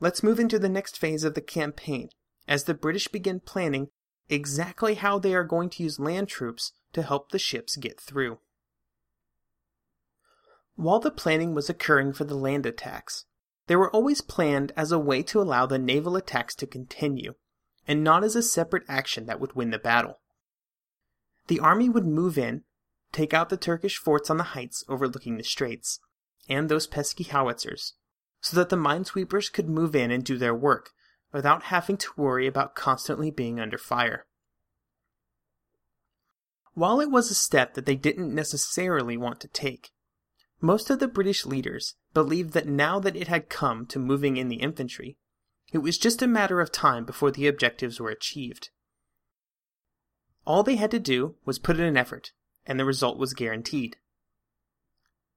let's 0.00 0.22
move 0.22 0.40
into 0.40 0.58
the 0.58 0.68
next 0.68 0.96
phase 0.96 1.24
of 1.24 1.34
the 1.34 1.42
campaign 1.42 2.08
as 2.48 2.64
the 2.64 2.74
British 2.74 3.06
begin 3.06 3.38
planning 3.38 3.88
exactly 4.30 4.94
how 4.94 5.18
they 5.18 5.34
are 5.34 5.44
going 5.44 5.68
to 5.70 5.82
use 5.82 6.00
land 6.00 6.28
troops 6.28 6.72
to 6.94 7.02
help 7.02 7.30
the 7.30 7.38
ships 7.38 7.76
get 7.76 8.00
through. 8.00 8.38
While 10.74 11.00
the 11.00 11.10
planning 11.10 11.54
was 11.54 11.68
occurring 11.68 12.14
for 12.14 12.24
the 12.24 12.34
land 12.34 12.64
attacks, 12.64 13.26
they 13.66 13.76
were 13.76 13.90
always 13.90 14.22
planned 14.22 14.72
as 14.74 14.90
a 14.90 14.98
way 14.98 15.22
to 15.24 15.40
allow 15.40 15.66
the 15.66 15.78
naval 15.78 16.16
attacks 16.16 16.54
to 16.56 16.66
continue, 16.66 17.34
and 17.86 18.02
not 18.02 18.24
as 18.24 18.34
a 18.34 18.42
separate 18.42 18.84
action 18.88 19.26
that 19.26 19.38
would 19.38 19.54
win 19.54 19.70
the 19.70 19.78
battle. 19.78 20.20
The 21.48 21.60
army 21.60 21.90
would 21.90 22.06
move 22.06 22.38
in, 22.38 22.64
take 23.12 23.34
out 23.34 23.50
the 23.50 23.56
Turkish 23.58 23.98
forts 23.98 24.30
on 24.30 24.38
the 24.38 24.44
heights 24.54 24.82
overlooking 24.88 25.36
the 25.36 25.44
straits, 25.44 26.00
and 26.48 26.68
those 26.68 26.86
pesky 26.86 27.24
howitzers, 27.24 27.92
so 28.46 28.56
that 28.56 28.68
the 28.68 28.76
minesweepers 28.76 29.52
could 29.52 29.68
move 29.68 29.96
in 29.96 30.12
and 30.12 30.22
do 30.22 30.38
their 30.38 30.54
work 30.54 30.90
without 31.32 31.64
having 31.64 31.96
to 31.96 32.12
worry 32.16 32.46
about 32.46 32.76
constantly 32.76 33.28
being 33.28 33.58
under 33.58 33.76
fire. 33.76 34.24
While 36.72 37.00
it 37.00 37.10
was 37.10 37.28
a 37.28 37.34
step 37.34 37.74
that 37.74 37.86
they 37.86 37.96
didn't 37.96 38.32
necessarily 38.32 39.16
want 39.16 39.40
to 39.40 39.48
take, 39.48 39.90
most 40.60 40.90
of 40.90 41.00
the 41.00 41.08
British 41.08 41.44
leaders 41.44 41.96
believed 42.14 42.52
that 42.52 42.68
now 42.68 43.00
that 43.00 43.16
it 43.16 43.26
had 43.26 43.48
come 43.48 43.84
to 43.86 43.98
moving 43.98 44.36
in 44.36 44.46
the 44.46 44.62
infantry, 44.62 45.18
it 45.72 45.78
was 45.78 45.98
just 45.98 46.22
a 46.22 46.28
matter 46.28 46.60
of 46.60 46.70
time 46.70 47.04
before 47.04 47.32
the 47.32 47.48
objectives 47.48 47.98
were 47.98 48.10
achieved. 48.10 48.70
All 50.44 50.62
they 50.62 50.76
had 50.76 50.92
to 50.92 51.00
do 51.00 51.34
was 51.44 51.58
put 51.58 51.80
in 51.80 51.84
an 51.84 51.96
effort, 51.96 52.30
and 52.64 52.78
the 52.78 52.84
result 52.84 53.18
was 53.18 53.34
guaranteed. 53.34 53.96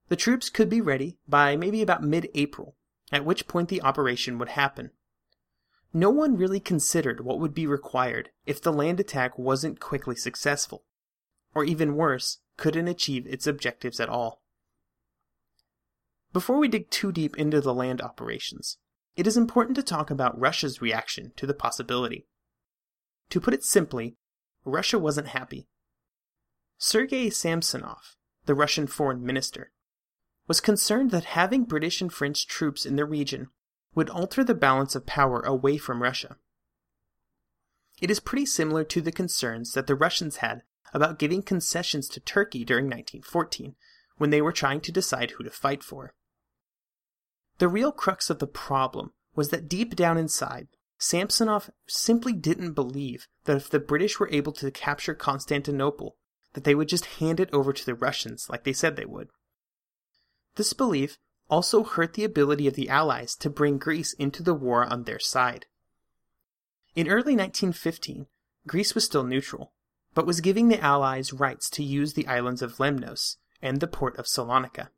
The 0.10 0.16
troops 0.16 0.51
could 0.51 0.70
be 0.70 0.80
ready 0.80 1.18
by 1.28 1.56
maybe 1.56 1.82
about 1.82 2.04
mid 2.04 2.30
April, 2.36 2.75
at 3.12 3.25
which 3.25 3.48
point 3.48 3.70
the 3.70 3.82
operation 3.82 4.38
would 4.38 4.50
happen. 4.50 4.92
No 5.94 6.10
one 6.10 6.38
really 6.38 6.60
considered 6.60 7.22
what 7.22 7.39
would 7.39 7.54
be 7.54 7.66
required 7.66 8.30
if 8.46 8.62
the 8.62 8.74
land 8.74 9.00
attack 9.00 9.38
wasn't 9.39 9.80
quickly 9.80 10.16
successful, 10.16 10.84
or 11.56 11.63
even 11.63 11.96
worse, 11.96 12.39
couldn't 12.58 12.88
achieve 12.88 13.25
its 13.25 13.48
objectives 13.48 14.00
at 14.00 14.10
all. 14.10 14.42
Before 16.32 16.58
we 16.58 16.68
dig 16.68 16.92
too 16.92 17.12
deep 17.12 17.36
into 17.38 17.60
the 17.60 17.74
land 17.74 18.01
operations, 18.01 18.78
it 19.16 19.25
is 19.25 19.36
important 19.36 19.75
to 19.78 19.84
talk 19.84 20.12
about 20.12 20.39
Russia's 20.39 20.82
reaction 20.82 21.34
to 21.38 21.48
the 21.48 21.56
possibility. 21.56 22.28
To 23.32 23.42
put 23.42 23.54
it 23.54 23.63
simply, 23.63 24.16
Russia 24.63 25.00
wasn't 25.00 25.30
happy. 25.30 25.68
Sergei 26.78 27.30
Samsonov, 27.30 28.16
the 28.46 28.54
Russian 28.54 28.86
foreign 28.86 29.25
minister, 29.25 29.72
was 30.50 30.60
concerned 30.60 31.12
that 31.12 31.25
having 31.25 31.63
British 31.63 32.01
and 32.01 32.12
French 32.12 32.48
troops 32.48 32.84
in 32.84 32.96
the 32.96 33.06
region 33.06 33.50
would 33.94 34.10
alter 34.10 34.44
the 34.44 34.56
balance 34.56 34.96
of 34.96 35.06
power 35.06 35.41
away 35.41 35.77
from 35.77 36.01
Russia. 36.01 36.38
It 38.01 38.10
is 38.10 38.20
pretty 38.20 38.48
similar 38.48 38.84
to 38.86 39.00
the 39.00 39.12
concerns 39.12 39.74
that 39.74 39.86
the 39.86 39.94
Russians 39.94 40.38
had 40.38 40.63
about 40.91 41.20
giving 41.20 41.44
concessions 41.44 42.10
to 42.10 42.20
Turkey 42.20 42.65
during 42.65 42.86
1914 42.86 43.75
when 44.18 44.32
they 44.32 44.41
were 44.41 44.51
trying 44.51 44.82
to 44.82 44.91
decide 44.91 45.32
who 45.32 45.44
to 45.44 45.51
fight 45.51 45.84
for. 45.84 46.15
The 47.60 47.68
real 47.68 47.91
crux 47.91 48.32
of 48.32 48.39
the 48.39 48.48
problem 48.48 49.13
was 49.36 49.50
that 49.50 49.70
deep 49.70 49.96
down 49.96 50.18
inside, 50.18 50.68
Samsonov 50.98 51.70
simply 51.88 52.34
didn't 52.34 52.74
believe 52.74 53.27
that 53.44 53.58
if 53.58 53.70
the 53.70 53.79
British 53.79 54.20
were 54.20 54.32
able 54.32 54.53
to 54.53 54.72
capture 54.72 55.13
Constantinople, 55.13 56.18
that 56.53 56.63
they 56.63 56.74
would 56.74 56.89
just 56.89 57.06
hand 57.06 57.39
it 57.39 57.53
over 57.53 57.72
to 57.72 57.86
the 57.86 57.94
Russians 57.94 58.48
like 58.50 58.63
they 58.63 58.74
said 58.74 58.96
they 58.96 59.06
would. 59.06 59.29
This 60.56 60.74
belief 60.74 61.18
also 61.50 61.84
hurt 61.84 62.13
the 62.13 62.24
ability 62.24 62.68
of 62.68 62.75
the 62.75 62.89
Allies 62.89 63.36
to 63.38 63.50
bring 63.50 63.77
Greece 63.77 64.13
into 64.13 64.44
the 64.44 64.53
war 64.53 64.86
on 64.86 65.03
their 65.03 65.20
side. 65.20 65.65
In 66.96 67.08
early 67.08 67.36
1915, 67.36 68.27
Greece 68.68 68.94
was 68.94 69.06
still 69.06 69.24
neutral, 69.24 69.74
but 70.13 70.25
was 70.25 70.41
giving 70.41 70.68
the 70.68 70.79
Allies 70.79 71.34
rights 71.34 71.70
to 71.72 71.84
use 71.84 72.13
the 72.13 72.27
islands 72.27 72.62
of 72.62 72.77
Lemnos 72.77 73.38
and 73.62 73.79
the 73.79 73.88
port 73.88 74.18
of 74.18 74.25
Salonika. 74.25 74.89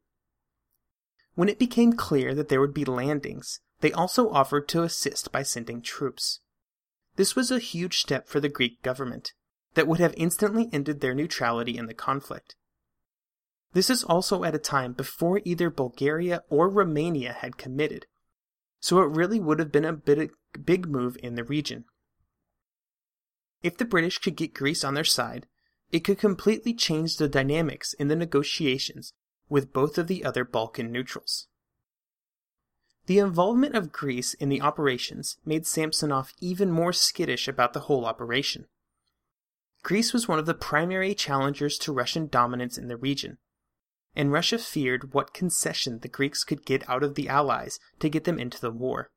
When 1.36 1.50
it 1.50 1.60
became 1.60 1.94
clear 1.94 2.36
that 2.36 2.50
there 2.50 2.60
would 2.60 2.74
be 2.74 2.86
landings, 2.86 3.60
they 3.80 3.92
also 3.92 4.30
offered 4.30 4.68
to 4.70 4.84
assist 4.84 5.32
by 5.32 5.44
sending 5.44 5.82
troops. 5.82 6.40
This 7.16 7.36
was 7.36 7.52
a 7.52 7.60
huge 7.60 8.00
step 8.00 8.28
for 8.28 8.40
the 8.40 8.50
Greek 8.50 8.82
government 8.82 9.34
that 9.74 9.88
would 9.88 10.00
have 10.00 10.14
instantly 10.18 10.70
ended 10.72 11.02
their 11.02 11.14
neutrality 11.14 11.78
in 11.78 11.86
the 11.86 11.94
conflict. 11.94 12.56
This 13.74 13.90
is 13.90 14.04
also 14.04 14.44
at 14.44 14.56
a 14.56 14.60
time 14.60 14.94
before 14.94 15.42
either 15.46 15.70
Bulgaria 15.70 16.44
or 16.50 16.70
Romania 16.70 17.34
had 17.34 17.58
committed, 17.58 18.06
so 18.80 19.00
it 19.02 19.16
really 19.16 19.40
would 19.40 19.60
have 19.60 19.72
been 19.72 19.86
a 19.86 19.94
big 19.94 20.88
move 20.88 21.18
in 21.24 21.36
the 21.36 21.44
region. 21.44 21.86
If 23.64 23.78
the 23.78 23.86
British 23.86 24.18
could 24.18 24.36
get 24.36 24.54
Greece 24.54 24.84
on 24.84 24.94
their 24.94 25.06
side, 25.06 25.48
it 25.92 26.04
could 26.04 26.18
completely 26.18 26.74
change 26.74 27.18
the 27.18 27.30
dynamics 27.30 27.94
in 27.94 28.08
the 28.08 28.16
negotiations 28.16 29.14
with 29.50 29.74
both 29.74 29.98
of 29.98 30.08
the 30.08 30.26
other 30.26 30.44
Balkan 30.44 30.92
neutrals. 30.92 31.48
The 33.06 33.20
involvement 33.20 33.76
of 33.76 33.92
Greece 33.92 34.34
in 34.36 34.50
the 34.50 34.62
operations 34.62 35.38
made 35.46 35.66
Samsonov 35.66 36.34
even 36.40 36.72
more 36.72 36.94
skittish 36.94 37.48
about 37.48 37.74
the 37.74 37.82
whole 37.82 38.06
operation. 38.06 38.68
Greece 39.84 40.14
was 40.14 40.28
one 40.28 40.40
of 40.40 40.46
the 40.46 40.54
primary 40.54 41.16
challengers 41.16 41.78
to 41.80 41.94
Russian 41.94 42.28
dominance 42.28 42.78
in 42.78 42.88
the 42.88 42.98
region, 42.98 43.38
and 44.16 44.32
Russia 44.32 44.58
feared 44.58 45.14
what 45.14 45.34
concession 45.34 46.00
the 46.00 46.08
Greeks 46.08 46.44
could 46.44 46.66
get 46.66 46.88
out 46.90 47.04
of 47.04 47.16
the 47.16 47.30
Allies 47.30 47.80
to 48.00 48.10
get 48.10 48.26
them 48.26 48.40
into 48.40 48.60
the 48.60 48.72
war. 48.72 49.10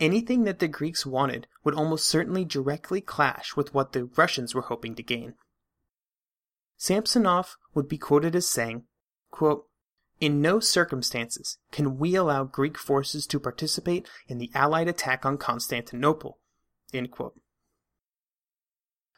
Anything 0.00 0.44
that 0.44 0.58
the 0.58 0.68
Greeks 0.68 1.06
wanted 1.06 1.46
would 1.62 1.74
almost 1.74 2.08
certainly 2.08 2.44
directly 2.44 3.00
clash 3.00 3.54
with 3.56 3.72
what 3.72 3.92
the 3.92 4.06
Russians 4.16 4.54
were 4.54 4.62
hoping 4.62 4.94
to 4.96 5.02
gain. 5.02 5.34
Samsonov 6.76 7.56
would 7.74 7.88
be 7.88 7.98
quoted 7.98 8.34
as 8.34 8.48
saying, 8.48 8.84
quote, 9.30 9.68
In 10.18 10.42
no 10.42 10.58
circumstances 10.58 11.58
can 11.70 11.98
we 11.98 12.16
allow 12.16 12.42
Greek 12.42 12.76
forces 12.76 13.26
to 13.28 13.38
participate 13.38 14.08
in 14.26 14.38
the 14.38 14.50
Allied 14.54 14.88
attack 14.88 15.24
on 15.24 15.38
Constantinople. 15.38 16.40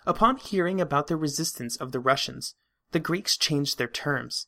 Upon 0.07 0.37
hearing 0.37 0.81
about 0.83 1.07
the 1.07 1.17
resistance 1.17 1.77
of 1.77 1.93
the 1.93 2.01
Russians, 2.01 2.55
the 2.95 3.01
Greeks 3.01 3.37
changed 3.37 3.77
their 3.77 3.89
terms 3.89 4.47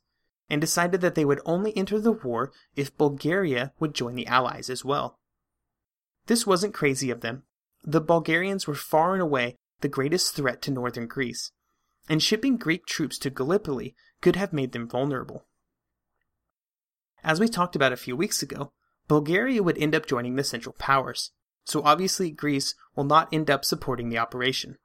and 0.49 0.61
decided 0.61 1.01
that 1.01 1.17
they 1.17 1.25
would 1.25 1.41
only 1.45 1.77
enter 1.77 1.99
the 2.01 2.13
war 2.13 2.53
if 2.77 2.97
Bulgaria 2.97 3.73
would 3.81 3.93
join 3.93 4.15
the 4.15 4.29
Allies 4.29 4.71
as 4.71 4.85
well. 4.85 5.19
This 6.27 6.47
wasn't 6.47 6.73
crazy 6.73 7.11
of 7.11 7.23
them. 7.23 7.43
The 7.83 8.01
Bulgarians 8.01 8.69
were 8.69 8.77
far 8.77 9.15
and 9.15 9.21
away 9.21 9.57
the 9.81 9.89
greatest 9.89 10.33
threat 10.33 10.63
to 10.63 10.71
northern 10.71 11.09
Greece, 11.09 11.51
and 12.09 12.23
shipping 12.23 12.57
Greek 12.57 12.87
troops 12.87 13.19
to 13.19 13.31
Gallipoli 13.31 13.97
could 14.21 14.37
have 14.37 14.53
made 14.53 14.71
them 14.71 14.89
vulnerable. 14.89 15.49
As 17.25 17.41
we 17.41 17.49
talked 17.49 17.75
about 17.75 17.93
a 17.93 17.97
few 17.97 18.15
weeks 18.15 18.43
ago, 18.43 18.71
Bulgaria 19.09 19.61
would 19.61 19.77
end 19.77 19.97
up 19.97 20.07
joining 20.07 20.37
the 20.37 20.45
Central 20.45 20.77
Powers, 20.79 21.33
so 21.65 21.83
obviously 21.83 22.31
Greece 22.31 22.77
will 22.95 23.03
not 23.03 23.29
end 23.33 23.51
up 23.51 23.65
supporting 23.65 24.09
the 24.09 24.19
operation. 24.19 24.79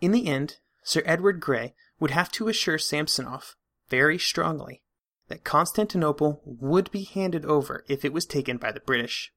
In 0.00 0.12
the 0.12 0.28
end, 0.28 0.58
Sir 0.84 1.02
Edward 1.04 1.40
Grey 1.40 1.74
would 1.98 2.10
have 2.10 2.30
to 2.32 2.48
assure 2.48 2.78
Samsonov, 2.78 3.56
very 3.88 4.18
strongly, 4.18 4.82
that 5.28 5.44
Constantinople 5.44 6.42
would 6.44 6.90
be 6.90 7.04
handed 7.04 7.44
over 7.44 7.84
if 7.88 8.04
it 8.04 8.12
was 8.12 8.26
taken 8.26 8.58
by 8.58 8.72
the 8.72 8.80
British. 8.80 9.32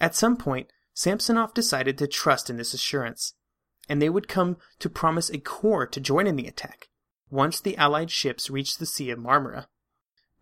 At 0.00 0.14
some 0.14 0.36
point, 0.36 0.70
Samsonov 0.94 1.54
decided 1.54 1.96
to 1.98 2.06
trust 2.06 2.50
in 2.50 2.56
this 2.56 2.74
assurance, 2.74 3.34
and 3.88 4.02
they 4.02 4.10
would 4.10 4.28
come 4.28 4.56
to 4.80 4.90
promise 4.90 5.30
a 5.30 5.38
corps 5.38 5.86
to 5.86 6.00
join 6.00 6.26
in 6.26 6.36
the 6.36 6.46
attack 6.46 6.88
once 7.30 7.60
the 7.60 7.76
Allied 7.76 8.10
ships 8.10 8.50
reached 8.50 8.78
the 8.78 8.86
Sea 8.86 9.10
of 9.10 9.18
Marmara, 9.18 9.66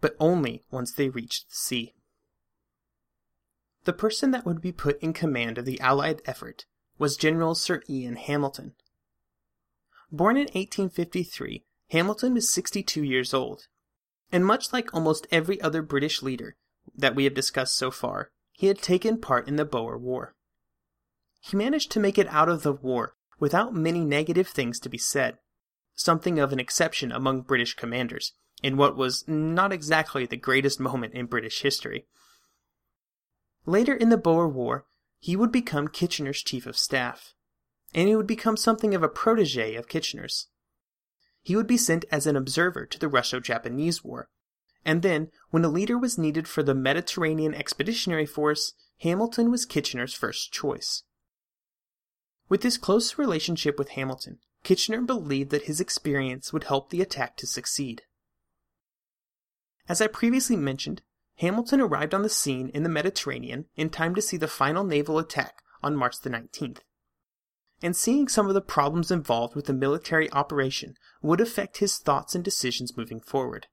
but 0.00 0.16
only 0.18 0.64
once 0.70 0.92
they 0.92 1.08
reached 1.08 1.48
the 1.48 1.56
sea. 1.56 1.94
The 3.84 3.92
person 3.92 4.30
that 4.32 4.44
would 4.44 4.60
be 4.60 4.72
put 4.72 5.00
in 5.00 5.12
command 5.12 5.58
of 5.58 5.64
the 5.64 5.80
Allied 5.80 6.22
effort 6.26 6.66
was 6.98 7.16
General 7.16 7.54
Sir 7.54 7.82
Ian 7.88 8.16
Hamilton. 8.16 8.74
Born 10.12 10.36
in 10.36 10.44
1853, 10.44 11.64
Hamilton 11.90 12.34
was 12.34 12.52
62 12.52 13.02
years 13.02 13.34
old, 13.34 13.66
and 14.30 14.46
much 14.46 14.72
like 14.72 14.94
almost 14.94 15.26
every 15.30 15.60
other 15.60 15.82
British 15.82 16.22
leader 16.22 16.56
that 16.96 17.14
we 17.14 17.24
have 17.24 17.34
discussed 17.34 17.76
so 17.76 17.90
far, 17.90 18.30
he 18.52 18.68
had 18.68 18.78
taken 18.78 19.20
part 19.20 19.48
in 19.48 19.56
the 19.56 19.64
Boer 19.64 19.98
War. 19.98 20.34
He 21.40 21.56
managed 21.56 21.90
to 21.92 22.00
make 22.00 22.18
it 22.18 22.28
out 22.28 22.48
of 22.48 22.62
the 22.62 22.72
war 22.72 23.14
without 23.38 23.74
many 23.74 24.04
negative 24.04 24.48
things 24.48 24.80
to 24.80 24.88
be 24.88 24.98
said, 24.98 25.38
something 25.94 26.38
of 26.38 26.52
an 26.52 26.60
exception 26.60 27.12
among 27.12 27.42
British 27.42 27.74
commanders, 27.74 28.32
in 28.62 28.76
what 28.76 28.96
was 28.96 29.26
not 29.28 29.72
exactly 29.72 30.26
the 30.26 30.36
greatest 30.36 30.80
moment 30.80 31.14
in 31.14 31.26
British 31.26 31.62
history. 31.62 32.06
Later 33.66 33.94
in 33.94 34.08
the 34.08 34.16
Boer 34.16 34.48
War, 34.48 34.86
he 35.18 35.36
would 35.36 35.52
become 35.52 35.88
Kitchener's 35.88 36.42
chief 36.42 36.66
of 36.66 36.78
staff, 36.78 37.34
and 37.96 38.08
he 38.08 38.14
would 38.14 38.26
become 38.26 38.58
something 38.58 38.94
of 38.94 39.02
a 39.02 39.08
protege 39.08 39.74
of 39.74 39.88
Kitchener's. 39.88 40.48
He 41.42 41.56
would 41.56 41.66
be 41.66 41.78
sent 41.78 42.04
as 42.12 42.26
an 42.26 42.36
observer 42.36 42.84
to 42.84 42.98
the 42.98 43.08
Russo 43.08 43.40
Japanese 43.40 44.04
War, 44.04 44.28
and 44.84 45.02
then, 45.02 45.30
when 45.50 45.64
a 45.64 45.68
leader 45.68 45.96
was 45.96 46.18
needed 46.18 46.46
for 46.46 46.62
the 46.62 46.74
Mediterranean 46.74 47.54
Expeditionary 47.54 48.26
Force, 48.26 48.74
Hamilton 49.00 49.50
was 49.50 49.64
Kitchener's 49.64 50.12
first 50.12 50.52
choice. 50.52 51.04
With 52.48 52.60
this 52.60 52.76
close 52.76 53.18
relationship 53.18 53.78
with 53.78 53.90
Hamilton, 53.90 54.38
Kitchener 54.62 55.00
believed 55.00 55.50
that 55.50 55.64
his 55.64 55.80
experience 55.80 56.52
would 56.52 56.64
help 56.64 56.90
the 56.90 57.00
attack 57.00 57.36
to 57.38 57.46
succeed. 57.46 58.02
As 59.88 60.00
I 60.00 60.06
previously 60.06 60.56
mentioned, 60.56 61.02
Hamilton 61.36 61.80
arrived 61.80 62.12
on 62.12 62.22
the 62.22 62.28
scene 62.28 62.68
in 62.68 62.82
the 62.82 62.88
Mediterranean 62.88 63.66
in 63.74 63.88
time 63.88 64.14
to 64.14 64.22
see 64.22 64.36
the 64.36 64.48
final 64.48 64.84
naval 64.84 65.18
attack 65.18 65.62
on 65.82 65.96
March 65.96 66.20
the 66.20 66.30
19th. 66.30 66.80
And 67.82 67.94
seeing 67.94 68.26
some 68.26 68.48
of 68.48 68.54
the 68.54 68.62
problems 68.62 69.10
involved 69.10 69.54
with 69.54 69.66
the 69.66 69.74
military 69.74 70.32
operation 70.32 70.94
would 71.20 71.40
affect 71.40 71.78
his 71.78 71.98
thoughts 71.98 72.34
and 72.34 72.42
decisions 72.42 72.96
moving 72.96 73.20
forward. 73.20 73.66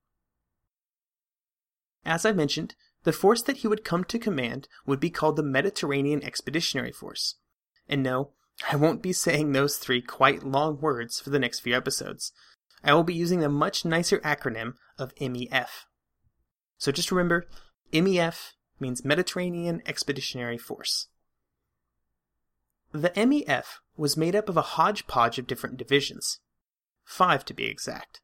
As 2.06 2.26
I 2.26 2.34
mentioned, 2.34 2.76
the 3.04 3.14
force 3.14 3.42
that 3.44 3.58
he 3.58 3.68
would 3.68 3.86
come 3.86 4.04
to 4.06 4.20
command 4.20 4.68
would 4.86 5.00
be 5.00 5.10
called 5.10 5.36
the 5.36 5.44
Mediterranean 5.44 6.24
Expeditionary 6.24 6.92
Force. 6.92 7.36
And 7.88 8.04
no, 8.04 8.32
I 8.72 8.76
won't 8.76 9.02
be 9.02 9.14
saying 9.14 9.52
those 9.52 9.78
three 9.78 10.02
quite 10.02 10.44
long 10.44 10.80
words 10.80 11.20
for 11.20 11.30
the 11.30 11.40
next 11.40 11.62
few 11.62 11.76
episodes. 11.76 12.32
I 12.84 12.94
will 12.94 13.04
be 13.04 13.14
using 13.14 13.40
the 13.40 13.50
much 13.50 13.86
nicer 13.86 14.20
acronym 14.20 14.74
of 14.98 15.16
MEF. 15.16 15.86
So 16.78 16.92
just 16.92 17.12
remember, 17.12 17.48
MEF 17.94 18.52
means 18.80 19.06
Mediterranean 19.06 19.82
Expeditionary 19.86 20.58
Force. 20.58 21.08
The 22.94 23.10
MEF 23.10 23.80
was 23.98 24.16
made 24.16 24.36
up 24.36 24.50
of 24.50 24.56
a 24.56 24.62
hodgepodge 24.62 25.40
of 25.40 25.48
different 25.48 25.78
divisions, 25.78 26.40
five 27.04 27.44
to 27.46 27.54
be 27.54 27.66
exact. 27.66 28.22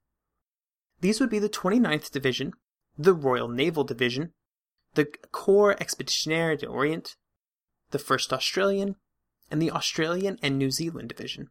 These 1.01 1.19
would 1.19 1.31
be 1.31 1.39
the 1.39 1.49
29th 1.49 2.11
Division, 2.11 2.53
the 2.95 3.15
Royal 3.15 3.47
Naval 3.47 3.83
Division, 3.83 4.33
the 4.93 5.05
Corps 5.31 5.75
Expeditionnaire 5.79 6.55
d'Orient, 6.55 7.15
the 7.89 7.97
1st 7.97 8.31
Australian, 8.31 8.95
and 9.49 9.59
the 9.59 9.71
Australian 9.71 10.37
and 10.43 10.59
New 10.59 10.69
Zealand 10.69 11.09
Division. 11.09 11.49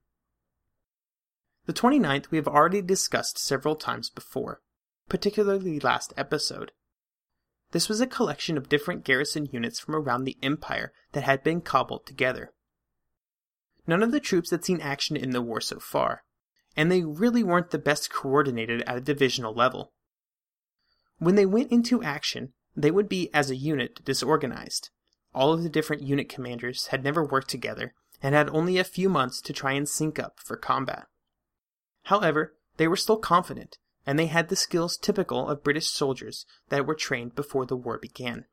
The 1.67 1.73
29th 1.73 2.31
we 2.31 2.39
have 2.39 2.47
already 2.47 2.83
discussed 2.83 3.37
several 3.37 3.75
times 3.75 4.11
before, 4.11 4.61
particularly 5.09 5.81
last 5.81 6.13
episode. 6.17 6.71
This 7.73 7.89
was 7.89 8.01
a 8.01 8.07
collection 8.07 8.57
of 8.57 8.69
different 8.69 9.05
garrison 9.05 9.49
units 9.51 9.81
from 9.81 9.97
around 9.97 10.23
the 10.23 10.39
Empire 10.41 10.93
that 11.13 11.25
had 11.25 11.43
been 11.43 11.61
cobbled 11.63 12.07
together. 12.07 12.53
None 13.89 14.03
of 14.03 14.13
the 14.13 14.21
troops 14.21 14.51
had 14.51 14.67
seen 14.67 14.83
action 14.83 15.17
in 15.17 15.31
the 15.31 15.41
war 15.41 15.63
so 15.63 15.81
far, 15.81 16.23
and 16.77 16.93
they 16.93 17.03
really 17.03 17.43
weren't 17.43 17.71
the 17.71 17.79
best 17.79 18.13
coordinated 18.13 18.83
at 18.83 18.99
a 18.99 19.01
divisional 19.01 19.55
level. 19.55 19.95
When 21.19 21.37
they 21.37 21.47
went 21.47 21.73
into 21.73 22.03
action, 22.03 22.53
they 22.77 22.91
would 22.91 23.09
be, 23.09 23.31
as 23.33 23.51
a 23.51 23.57
unit, 23.57 24.05
disorganized. 24.05 24.91
All 25.35 25.55
of 25.55 25.63
the 25.63 25.71
different 25.71 26.03
unit 26.03 26.29
commanders 26.29 26.89
had 26.89 27.03
never 27.03 27.25
worked 27.25 27.49
together 27.49 27.95
and 28.23 28.35
had 28.35 28.51
only 28.51 28.77
a 28.77 28.85
few 28.85 29.09
months 29.09 29.41
to 29.41 29.55
try 29.55 29.73
and 29.73 29.89
sync 29.89 30.19
up 30.19 30.39
for 30.39 30.59
combat. 30.59 31.07
However, 32.05 32.57
they 32.77 32.89
were 32.89 32.97
still 32.97 33.17
confident 33.17 33.79
and 34.07 34.19
they 34.19 34.27
had 34.27 34.49
the 34.49 34.57
skills 34.57 34.99
typical 34.99 35.49
of 35.49 35.63
British 35.63 35.89
soldiers 35.89 36.45
that 36.69 36.87
were 36.87 36.95
trained 36.95 37.35
before 37.35 37.65
the 37.65 37.77
war 37.77 37.99
began. 37.99 38.45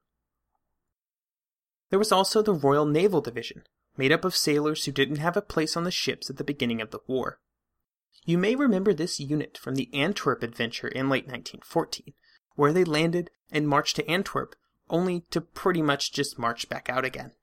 There 1.89 1.99
was 1.99 2.11
also 2.11 2.41
the 2.41 2.53
Royal 2.53 2.85
Naval 2.85 3.21
Division, 3.21 3.63
made 3.97 4.11
up 4.11 4.25
of 4.25 4.35
sailors 4.35 4.85
who 4.85 4.91
didn't 4.91 5.17
have 5.17 5.37
a 5.37 5.41
place 5.41 5.75
on 5.77 5.83
the 5.83 5.91
ships 5.91 6.29
at 6.29 6.37
the 6.37 6.43
beginning 6.43 6.81
of 6.81 6.91
the 6.91 6.99
war. 7.07 7.39
You 8.25 8.37
may 8.37 8.55
remember 8.55 8.93
this 8.93 9.19
unit 9.19 9.57
from 9.57 9.75
the 9.75 9.89
Antwerp 9.93 10.41
adventure 10.41 10.87
in 10.87 11.09
late 11.09 11.27
1914, 11.27 12.13
where 12.55 12.73
they 12.73 12.83
landed 12.83 13.29
and 13.51 13.67
marched 13.67 13.95
to 13.97 14.09
Antwerp, 14.09 14.55
only 14.89 15.21
to 15.31 15.41
pretty 15.41 15.81
much 15.81 16.11
just 16.11 16.39
march 16.39 16.67
back 16.67 16.89
out 16.89 17.05
again. 17.05 17.33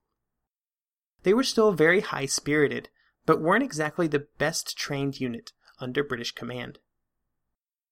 They 1.23 1.35
were 1.35 1.45
still 1.45 1.73
very 1.73 2.01
high 2.01 2.27
spirited, 2.27 2.89
but 3.27 3.41
weren't 3.41 3.65
exactly 3.65 4.09
the 4.09 4.27
best 4.39 4.77
trained 4.77 5.21
unit 5.21 5.53
under 5.79 6.03
British 6.03 6.33
command. 6.33 6.79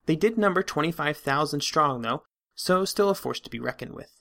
They 0.06 0.16
did 0.16 0.36
number 0.36 0.62
25,000 0.62 1.60
strong, 1.60 2.02
though, 2.02 2.24
so 2.54 2.84
still 2.84 3.10
a 3.10 3.14
force 3.14 3.40
to 3.40 3.50
be 3.50 3.60
reckoned 3.60 3.94
with. 3.94 4.19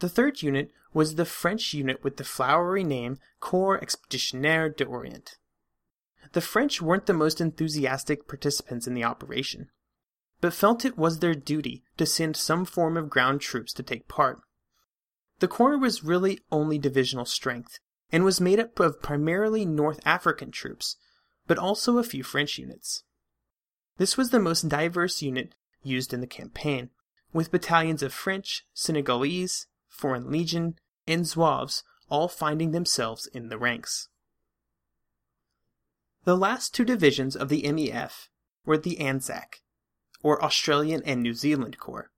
The 0.00 0.08
third 0.08 0.42
unit 0.42 0.72
was 0.92 1.14
the 1.14 1.24
French 1.24 1.72
unit 1.72 2.02
with 2.02 2.16
the 2.16 2.24
flowery 2.24 2.84
name 2.84 3.18
Corps 3.38 3.78
Expeditionnaire 3.78 4.74
d'Orient. 4.74 5.36
The 6.32 6.40
French 6.40 6.80
weren't 6.80 7.06
the 7.06 7.12
most 7.12 7.40
enthusiastic 7.40 8.26
participants 8.26 8.86
in 8.86 8.94
the 8.94 9.04
operation, 9.04 9.70
but 10.40 10.54
felt 10.54 10.84
it 10.84 10.96
was 10.96 11.18
their 11.18 11.34
duty 11.34 11.84
to 11.98 12.06
send 12.06 12.36
some 12.36 12.64
form 12.64 12.96
of 12.96 13.10
ground 13.10 13.40
troops 13.40 13.72
to 13.74 13.82
take 13.82 14.08
part. 14.08 14.40
The 15.40 15.48
Corps 15.48 15.78
was 15.78 16.02
really 16.02 16.40
only 16.50 16.78
divisional 16.78 17.26
strength, 17.26 17.78
and 18.10 18.24
was 18.24 18.40
made 18.40 18.58
up 18.58 18.80
of 18.80 19.02
primarily 19.02 19.64
North 19.64 20.00
African 20.04 20.50
troops, 20.50 20.96
but 21.46 21.58
also 21.58 21.98
a 21.98 22.04
few 22.04 22.22
French 22.22 22.58
units. 22.58 23.04
This 23.98 24.16
was 24.16 24.30
the 24.30 24.40
most 24.40 24.68
diverse 24.68 25.20
unit 25.20 25.54
used 25.82 26.14
in 26.14 26.20
the 26.20 26.26
campaign, 26.26 26.90
with 27.32 27.50
battalions 27.50 28.02
of 28.02 28.12
French, 28.12 28.64
Senegalese, 28.72 29.66
Foreign 29.90 30.30
Legion, 30.30 30.76
and 31.06 31.24
Zouaves 31.26 31.82
all 32.08 32.28
finding 32.28 32.70
themselves 32.70 33.26
in 33.26 33.48
the 33.48 33.58
ranks. 33.58 34.08
The 36.24 36.36
last 36.36 36.74
two 36.74 36.84
divisions 36.84 37.36
of 37.36 37.48
the 37.48 37.62
MEF 37.62 38.28
were 38.64 38.78
the 38.78 38.96
ANZAC, 38.96 39.62
or 40.22 40.42
Australian 40.42 41.02
and 41.04 41.22
New 41.22 41.34
Zealand 41.34 41.78
Corps. 41.78 42.10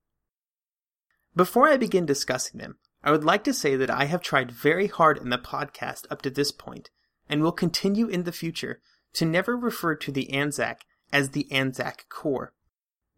Before 1.34 1.68
I 1.68 1.76
begin 1.76 2.04
discussing 2.04 2.60
them, 2.60 2.76
I 3.02 3.10
would 3.10 3.24
like 3.24 3.42
to 3.44 3.54
say 3.54 3.74
that 3.76 3.90
I 3.90 4.04
have 4.04 4.22
tried 4.22 4.52
very 4.52 4.86
hard 4.86 5.18
in 5.18 5.30
the 5.30 5.38
podcast 5.38 6.06
up 6.10 6.22
to 6.22 6.30
this 6.30 6.52
point, 6.52 6.90
and 7.28 7.42
will 7.42 7.52
continue 7.52 8.06
in 8.06 8.24
the 8.24 8.32
future, 8.32 8.80
to 9.14 9.24
never 9.24 9.56
refer 9.56 9.94
to 9.94 10.12
the 10.12 10.26
ANZAC 10.32 10.80
as 11.12 11.30
the 11.30 11.50
Anzac 11.50 12.06
Corps, 12.08 12.52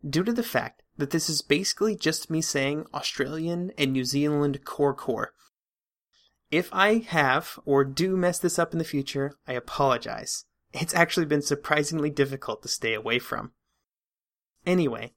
due 0.08 0.24
to 0.24 0.32
the 0.32 0.42
fact 0.42 0.82
that 0.96 1.10
this 1.10 1.28
is 1.28 1.42
basically 1.42 1.96
just 1.96 2.30
me 2.30 2.40
saying 2.40 2.86
Australian 2.94 3.72
and 3.76 3.92
New 3.92 4.04
Zealand 4.04 4.64
Corps 4.64 4.94
Corps. 4.94 5.32
If 6.50 6.68
I 6.72 6.98
have 6.98 7.58
or 7.64 7.84
do 7.84 8.16
mess 8.16 8.38
this 8.38 8.58
up 8.58 8.72
in 8.72 8.78
the 8.78 8.84
future, 8.84 9.36
I 9.46 9.54
apologize. 9.54 10.44
It's 10.72 10.94
actually 10.94 11.26
been 11.26 11.42
surprisingly 11.42 12.10
difficult 12.10 12.62
to 12.62 12.68
stay 12.68 12.94
away 12.94 13.18
from. 13.18 13.52
Anyway, 14.66 15.14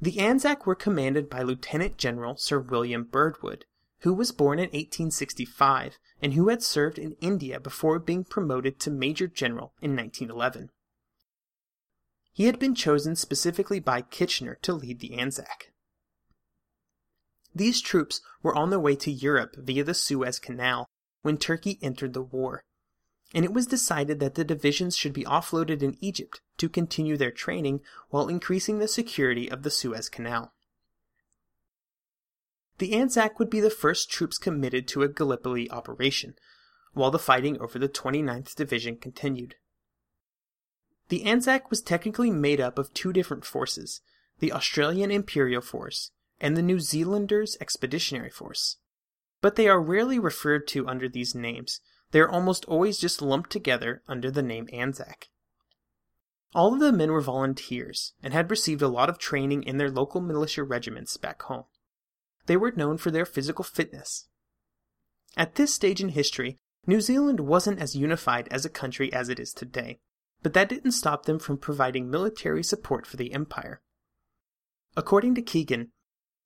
the 0.00 0.18
Anzac 0.20 0.66
were 0.66 0.74
commanded 0.74 1.30
by 1.30 1.42
Lieutenant 1.42 1.96
General 1.96 2.36
Sir 2.36 2.58
William 2.58 3.04
Birdwood, 3.04 3.64
who 4.00 4.12
was 4.12 4.32
born 4.32 4.58
in 4.58 4.66
1865 4.66 5.98
and 6.20 6.34
who 6.34 6.48
had 6.48 6.62
served 6.62 6.98
in 6.98 7.16
India 7.20 7.58
before 7.58 7.98
being 7.98 8.24
promoted 8.24 8.78
to 8.80 8.90
Major 8.90 9.26
General 9.26 9.72
in 9.80 9.96
1911. 9.96 10.70
He 12.36 12.44
had 12.44 12.58
been 12.58 12.74
chosen 12.74 13.16
specifically 13.16 13.80
by 13.80 14.02
Kitchener 14.02 14.58
to 14.60 14.74
lead 14.74 15.00
the 15.00 15.18
Anzac. 15.18 15.72
These 17.54 17.80
troops 17.80 18.20
were 18.42 18.54
on 18.54 18.68
their 18.68 18.78
way 18.78 18.94
to 18.96 19.10
Europe 19.10 19.56
via 19.56 19.82
the 19.82 19.94
Suez 19.94 20.38
Canal 20.38 20.86
when 21.22 21.38
Turkey 21.38 21.78
entered 21.80 22.12
the 22.12 22.20
war, 22.20 22.62
and 23.32 23.42
it 23.42 23.54
was 23.54 23.66
decided 23.66 24.20
that 24.20 24.34
the 24.34 24.44
divisions 24.44 24.94
should 24.94 25.14
be 25.14 25.24
offloaded 25.24 25.82
in 25.82 25.96
Egypt 26.02 26.42
to 26.58 26.68
continue 26.68 27.16
their 27.16 27.30
training 27.30 27.80
while 28.10 28.28
increasing 28.28 28.80
the 28.80 28.86
security 28.86 29.50
of 29.50 29.62
the 29.62 29.70
Suez 29.70 30.10
Canal. 30.10 30.52
The 32.76 32.92
Anzac 32.92 33.38
would 33.38 33.48
be 33.48 33.60
the 33.60 33.70
first 33.70 34.10
troops 34.10 34.36
committed 34.36 34.86
to 34.88 35.02
a 35.02 35.08
Gallipoli 35.08 35.70
operation, 35.70 36.34
while 36.92 37.10
the 37.10 37.18
fighting 37.18 37.58
over 37.62 37.78
the 37.78 37.88
29th 37.88 38.54
Division 38.54 38.98
continued. 38.98 39.54
The 41.08 41.24
Anzac 41.24 41.70
was 41.70 41.82
technically 41.82 42.30
made 42.30 42.60
up 42.60 42.78
of 42.78 42.92
two 42.92 43.12
different 43.12 43.44
forces 43.44 44.00
the 44.38 44.52
Australian 44.52 45.10
Imperial 45.10 45.62
Force 45.62 46.10
and 46.40 46.56
the 46.56 46.62
New 46.62 46.78
Zealanders 46.78 47.56
Expeditionary 47.60 48.28
Force. 48.28 48.76
But 49.40 49.56
they 49.56 49.68
are 49.68 49.80
rarely 49.80 50.18
referred 50.18 50.68
to 50.68 50.86
under 50.86 51.08
these 51.08 51.34
names, 51.34 51.80
they 52.10 52.20
are 52.20 52.28
almost 52.28 52.64
always 52.66 52.98
just 52.98 53.22
lumped 53.22 53.50
together 53.50 54.02
under 54.06 54.30
the 54.30 54.42
name 54.42 54.68
Anzac. 54.72 55.28
All 56.54 56.74
of 56.74 56.80
the 56.80 56.92
men 56.92 57.12
were 57.12 57.20
volunteers 57.20 58.14
and 58.22 58.32
had 58.32 58.50
received 58.50 58.82
a 58.82 58.88
lot 58.88 59.08
of 59.08 59.18
training 59.18 59.62
in 59.62 59.76
their 59.76 59.90
local 59.90 60.20
militia 60.20 60.62
regiments 60.62 61.16
back 61.16 61.42
home. 61.42 61.64
They 62.46 62.56
were 62.56 62.72
known 62.72 62.96
for 62.96 63.10
their 63.10 63.26
physical 63.26 63.64
fitness. 63.64 64.28
At 65.36 65.56
this 65.56 65.74
stage 65.74 66.00
in 66.00 66.10
history, 66.10 66.58
New 66.86 67.00
Zealand 67.00 67.40
wasn't 67.40 67.80
as 67.80 67.96
unified 67.96 68.48
as 68.50 68.64
a 68.64 68.70
country 68.70 69.12
as 69.12 69.28
it 69.28 69.40
is 69.40 69.52
today, 69.52 70.00
but 70.46 70.52
that 70.52 70.68
didn't 70.68 70.92
stop 70.92 71.26
them 71.26 71.40
from 71.40 71.58
providing 71.58 72.08
military 72.08 72.62
support 72.62 73.04
for 73.04 73.16
the 73.16 73.32
empire. 73.32 73.82
According 74.96 75.34
to 75.34 75.42
Keegan, 75.42 75.90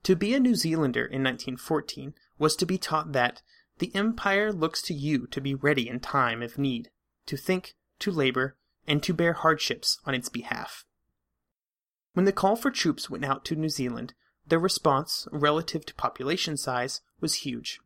to 0.01 0.15
be 0.15 0.33
a 0.33 0.39
New 0.39 0.55
Zealander 0.55 1.05
in 1.05 1.23
1914 1.23 2.15
was 2.39 2.55
to 2.55 2.65
be 2.65 2.79
taught 2.79 3.11
that 3.11 3.43
the 3.77 3.93
empire 3.93 4.51
looks 4.51 4.81
to 4.81 4.95
you 4.95 5.27
to 5.27 5.39
be 5.39 5.53
ready 5.53 5.87
in 5.87 5.99
time 5.99 6.41
of 6.41 6.57
need, 6.57 6.89
to 7.27 7.37
think, 7.37 7.75
to 7.99 8.09
labor, 8.09 8.57
and 8.87 9.03
to 9.03 9.13
bear 9.13 9.33
hardships 9.33 9.99
on 10.03 10.15
its 10.15 10.29
behalf. 10.29 10.83
When 12.13 12.25
the 12.25 12.31
call 12.31 12.55
for 12.55 12.71
troops 12.71 13.07
went 13.07 13.23
out 13.23 13.45
to 13.45 13.55
New 13.55 13.69
Zealand, 13.69 14.15
their 14.47 14.57
response, 14.57 15.27
relative 15.31 15.85
to 15.85 15.93
population 15.93 16.57
size, 16.57 17.01
was 17.19 17.45
huge. 17.45 17.79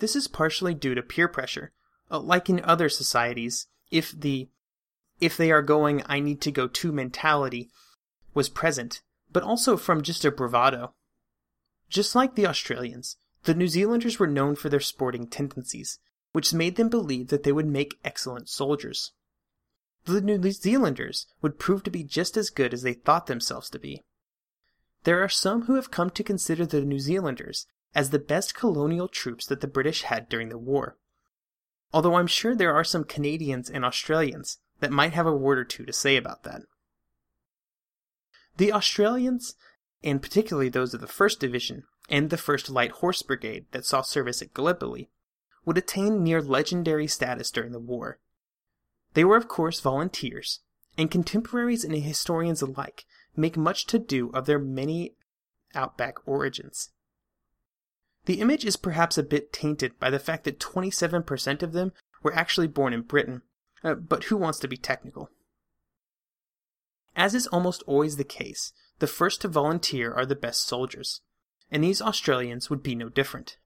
This 0.00 0.14
is 0.14 0.28
partially 0.28 0.74
due 0.74 0.94
to 0.94 1.02
peer 1.02 1.28
pressure. 1.28 1.72
Uh, 2.10 2.18
like 2.18 2.50
in 2.50 2.60
other 2.62 2.90
societies, 2.90 3.66
if 3.90 4.12
the 4.12 4.48
if 5.20 5.36
they 5.36 5.50
are 5.50 5.62
going 5.62 6.02
I 6.06 6.20
need 6.20 6.40
to 6.42 6.50
go 6.50 6.66
to 6.66 6.92
mentality 6.92 7.70
was 8.32 8.48
present, 8.48 9.02
but 9.32 9.42
also 9.42 9.76
from 9.76 10.02
just 10.02 10.24
a 10.24 10.30
bravado. 10.30 10.94
Just 11.88 12.14
like 12.14 12.34
the 12.34 12.46
Australians, 12.46 13.16
the 13.44 13.54
New 13.54 13.68
Zealanders 13.68 14.18
were 14.18 14.26
known 14.26 14.54
for 14.54 14.68
their 14.68 14.80
sporting 14.80 15.26
tendencies, 15.26 15.98
which 16.32 16.54
made 16.54 16.76
them 16.76 16.88
believe 16.88 17.28
that 17.28 17.42
they 17.42 17.52
would 17.52 17.66
make 17.66 17.98
excellent 18.04 18.48
soldiers. 18.48 19.12
The 20.04 20.20
New 20.20 20.50
Zealanders 20.52 21.26
would 21.42 21.58
prove 21.58 21.82
to 21.84 21.90
be 21.90 22.04
just 22.04 22.36
as 22.36 22.50
good 22.50 22.72
as 22.72 22.82
they 22.82 22.94
thought 22.94 23.26
themselves 23.26 23.68
to 23.70 23.78
be. 23.78 24.02
There 25.04 25.22
are 25.22 25.28
some 25.28 25.62
who 25.62 25.74
have 25.74 25.90
come 25.90 26.10
to 26.10 26.24
consider 26.24 26.64
the 26.64 26.82
New 26.82 27.00
Zealanders 27.00 27.66
as 27.94 28.10
the 28.10 28.18
best 28.18 28.54
colonial 28.54 29.08
troops 29.08 29.46
that 29.46 29.60
the 29.60 29.66
British 29.66 30.02
had 30.02 30.28
during 30.28 30.48
the 30.48 30.58
war. 30.58 30.96
Although 31.92 32.14
I'm 32.14 32.26
sure 32.26 32.54
there 32.54 32.74
are 32.74 32.84
some 32.84 33.04
Canadians 33.04 33.68
and 33.68 33.84
Australians 33.84 34.58
that 34.80 34.92
might 34.92 35.12
have 35.12 35.26
a 35.26 35.36
word 35.36 35.58
or 35.58 35.64
two 35.64 35.84
to 35.84 35.92
say 35.92 36.16
about 36.16 36.44
that. 36.44 36.62
The 38.56 38.72
Australians, 38.72 39.54
and 40.02 40.22
particularly 40.22 40.68
those 40.68 40.94
of 40.94 41.00
the 41.00 41.06
1st 41.06 41.38
Division 41.38 41.84
and 42.08 42.30
the 42.30 42.36
1st 42.36 42.70
Light 42.70 42.90
Horse 42.92 43.22
Brigade 43.22 43.66
that 43.72 43.84
saw 43.84 44.02
service 44.02 44.42
at 44.42 44.54
Gallipoli, 44.54 45.10
would 45.64 45.78
attain 45.78 46.22
near 46.22 46.40
legendary 46.40 47.06
status 47.06 47.50
during 47.50 47.72
the 47.72 47.78
war. 47.78 48.18
They 49.14 49.24
were, 49.24 49.36
of 49.36 49.48
course, 49.48 49.80
volunteers, 49.80 50.60
and 50.96 51.10
contemporaries 51.10 51.84
and 51.84 51.94
historians 51.94 52.62
alike 52.62 53.04
make 53.36 53.56
much 53.56 53.86
to 53.86 53.98
do 53.98 54.30
of 54.30 54.46
their 54.46 54.58
many 54.58 55.14
outback 55.74 56.16
origins. 56.26 56.90
The 58.26 58.40
image 58.40 58.64
is 58.64 58.76
perhaps 58.76 59.16
a 59.16 59.22
bit 59.22 59.52
tainted 59.52 59.98
by 59.98 60.10
the 60.10 60.18
fact 60.18 60.44
that 60.44 60.60
27% 60.60 61.62
of 61.62 61.72
them 61.72 61.92
were 62.22 62.34
actually 62.34 62.66
born 62.66 62.92
in 62.92 63.02
Britain, 63.02 63.42
uh, 63.82 63.94
but 63.94 64.24
who 64.24 64.36
wants 64.36 64.58
to 64.60 64.68
be 64.68 64.76
technical? 64.76 65.30
As 67.16 67.34
is 67.34 67.46
almost 67.48 67.82
always 67.86 68.16
the 68.16 68.24
case, 68.24 68.72
the 68.98 69.06
first 69.06 69.40
to 69.40 69.48
volunteer 69.48 70.12
are 70.12 70.26
the 70.26 70.36
best 70.36 70.66
soldiers, 70.66 71.22
and 71.70 71.82
these 71.82 72.02
Australians 72.02 72.68
would 72.68 72.82
be 72.82 72.94
no 72.94 73.08
different. 73.08 73.56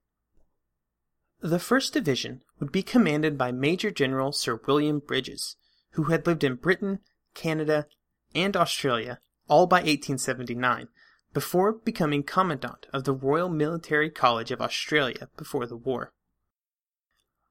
The 1.41 1.59
1st 1.59 1.93
Division 1.93 2.43
would 2.59 2.73
be 2.73 2.83
commanded 2.83 3.37
by 3.37 3.53
Major 3.53 3.91
General 3.91 4.33
Sir 4.33 4.59
William 4.67 5.01
Bridges, 5.01 5.57
who 5.91 6.05
had 6.05 6.27
lived 6.27 6.43
in 6.43 6.55
Britain, 6.55 7.01
Canada, 7.35 7.87
and 8.35 8.57
Australia 8.57 9.21
all 9.49 9.67
by 9.67 9.79
1879, 9.79 10.89
before 11.35 11.73
becoming 11.73 12.23
Commandant 12.23 12.87
of 12.93 13.05
the 13.05 13.13
Royal 13.13 13.49
Military 13.49 14.09
College 14.09 14.53
of 14.53 14.63
Australia 14.63 15.29
before 15.37 15.67
the 15.67 15.77
war. 15.77 16.13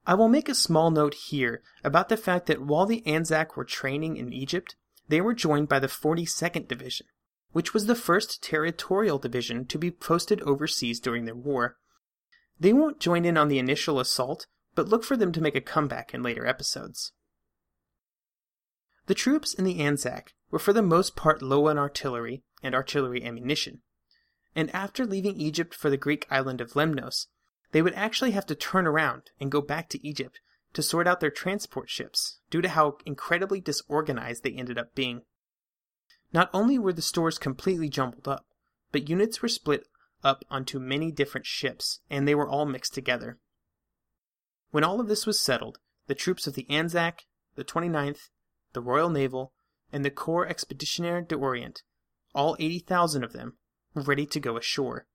I 0.07 0.15
will 0.15 0.29
make 0.29 0.49
a 0.49 0.55
small 0.55 0.89
note 0.89 1.13
here 1.13 1.61
about 1.83 2.09
the 2.09 2.17
fact 2.17 2.47
that 2.47 2.61
while 2.61 2.85
the 2.85 3.05
Anzac 3.05 3.55
were 3.55 3.65
training 3.65 4.17
in 4.17 4.33
Egypt, 4.33 4.75
they 5.09 5.21
were 5.21 5.33
joined 5.33 5.69
by 5.69 5.79
the 5.79 5.87
42nd 5.87 6.67
Division, 6.67 7.07
which 7.51 7.73
was 7.73 7.85
the 7.85 7.95
first 7.95 8.41
territorial 8.41 9.19
division 9.19 9.65
to 9.65 9.77
be 9.77 9.91
posted 9.91 10.41
overseas 10.41 10.99
during 10.99 11.25
the 11.25 11.35
war. 11.35 11.77
They 12.59 12.73
won't 12.73 12.99
join 12.99 13.25
in 13.25 13.37
on 13.37 13.49
the 13.49 13.59
initial 13.59 13.99
assault, 13.99 14.47
but 14.75 14.87
look 14.87 15.03
for 15.03 15.17
them 15.17 15.31
to 15.33 15.41
make 15.41 15.55
a 15.55 15.61
comeback 15.61 16.13
in 16.13 16.23
later 16.23 16.45
episodes. 16.45 17.11
The 19.07 19.15
troops 19.15 19.53
in 19.53 19.65
the 19.65 19.81
Anzac 19.81 20.33
were 20.49 20.59
for 20.59 20.71
the 20.71 20.81
most 20.81 21.15
part 21.15 21.41
low 21.41 21.67
on 21.67 21.77
artillery 21.77 22.43
and 22.61 22.73
artillery 22.73 23.23
ammunition, 23.23 23.81
and 24.55 24.73
after 24.73 25.05
leaving 25.05 25.35
Egypt 25.35 25.75
for 25.75 25.89
the 25.89 25.97
Greek 25.97 26.25
island 26.29 26.61
of 26.61 26.73
Lemnos, 26.73 27.27
they 27.71 27.81
would 27.81 27.93
actually 27.95 28.31
have 28.31 28.45
to 28.45 28.55
turn 28.55 28.87
around 28.87 29.31
and 29.39 29.51
go 29.51 29.61
back 29.61 29.89
to 29.89 30.07
Egypt 30.07 30.39
to 30.73 30.81
sort 30.81 31.07
out 31.07 31.19
their 31.19 31.31
transport 31.31 31.89
ships 31.89 32.39
due 32.49 32.61
to 32.61 32.69
how 32.69 32.97
incredibly 33.05 33.59
disorganized 33.59 34.43
they 34.43 34.53
ended 34.53 34.77
up 34.77 34.95
being. 34.95 35.23
Not 36.31 36.49
only 36.53 36.79
were 36.79 36.93
the 36.93 37.01
stores 37.01 37.37
completely 37.37 37.89
jumbled 37.89 38.27
up, 38.27 38.45
but 38.91 39.09
units 39.09 39.41
were 39.41 39.49
split 39.49 39.87
up 40.23 40.45
onto 40.49 40.79
many 40.79 41.11
different 41.11 41.45
ships, 41.45 41.99
and 42.09 42.27
they 42.27 42.35
were 42.35 42.47
all 42.47 42.65
mixed 42.65 42.93
together. 42.93 43.39
When 44.71 44.83
all 44.83 44.99
of 44.99 45.07
this 45.07 45.25
was 45.25 45.39
settled, 45.39 45.79
the 46.07 46.15
troops 46.15 46.47
of 46.47 46.53
the 46.55 46.69
Anzac, 46.69 47.25
the 47.55 47.63
29th, 47.63 48.29
the 48.73 48.81
Royal 48.81 49.09
Naval, 49.09 49.53
and 49.91 50.03
the 50.03 50.11
Corps 50.11 50.47
Expeditionnaire 50.47 51.21
d'Orient, 51.21 51.83
all 52.33 52.55
80,000 52.59 53.23
of 53.23 53.33
them, 53.33 53.57
were 53.93 54.01
ready 54.01 54.25
to 54.25 54.39
go 54.39 54.57
ashore. 54.57 55.05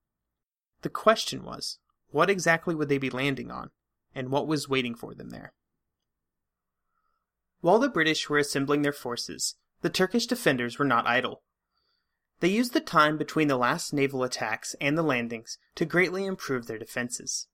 The 0.82 0.88
question 0.88 1.42
was, 1.42 1.78
what 2.10 2.30
exactly 2.30 2.74
would 2.74 2.88
they 2.88 2.98
be 2.98 3.10
landing 3.10 3.50
on, 3.50 3.70
and 4.14 4.30
what 4.30 4.46
was 4.46 4.68
waiting 4.68 4.94
for 4.94 5.14
them 5.14 5.30
there? 5.30 5.52
While 7.60 7.80
the 7.80 7.88
British 7.88 8.28
were 8.28 8.38
assembling 8.38 8.82
their 8.82 8.92
forces, 8.92 9.56
the 9.82 9.90
Turkish 9.90 10.26
defenders 10.26 10.78
were 10.78 10.84
not 10.84 11.06
idle. 11.06 11.42
They 12.40 12.48
used 12.48 12.72
the 12.72 12.80
time 12.80 13.18
between 13.18 13.48
the 13.48 13.56
last 13.56 13.92
naval 13.92 14.22
attacks 14.22 14.76
and 14.80 14.96
the 14.96 15.02
landings 15.02 15.58
to 15.74 15.84
greatly 15.84 16.24
improve 16.24 16.66
their 16.66 16.78
defenses. 16.78 17.48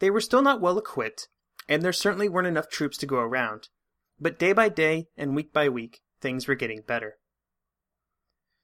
They 0.00 0.10
were 0.10 0.20
still 0.20 0.42
not 0.42 0.60
well 0.60 0.78
equipped, 0.78 1.28
and 1.66 1.82
there 1.82 1.92
certainly 1.92 2.28
weren't 2.28 2.46
enough 2.46 2.68
troops 2.68 2.98
to 2.98 3.06
go 3.06 3.16
around, 3.16 3.68
but 4.20 4.38
day 4.38 4.52
by 4.52 4.68
day 4.68 5.08
and 5.16 5.34
week 5.34 5.52
by 5.52 5.68
week, 5.68 6.00
things 6.20 6.46
were 6.46 6.54
getting 6.54 6.82
better. 6.82 7.18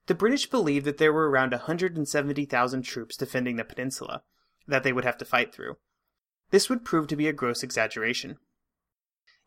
The 0.07 0.15
British 0.15 0.49
believed 0.49 0.87
that 0.87 0.99
there 0.99 1.13
were 1.13 1.31
around 1.31 1.53
170,000 1.53 2.83
troops 2.83 3.17
defending 3.17 3.57
the 3.57 3.65
peninsula 3.65 4.23
that 4.69 4.83
they 4.85 4.93
would 4.93 5.05
have 5.05 5.19
to 5.19 5.25
fight 5.25 5.55
through. 5.55 5.77
This 6.51 6.69
would 6.69 6.85
prove 6.85 7.09
to 7.09 7.17
be 7.17 7.27
a 7.27 7.33
gross 7.33 7.63
exaggeration. 7.63 8.39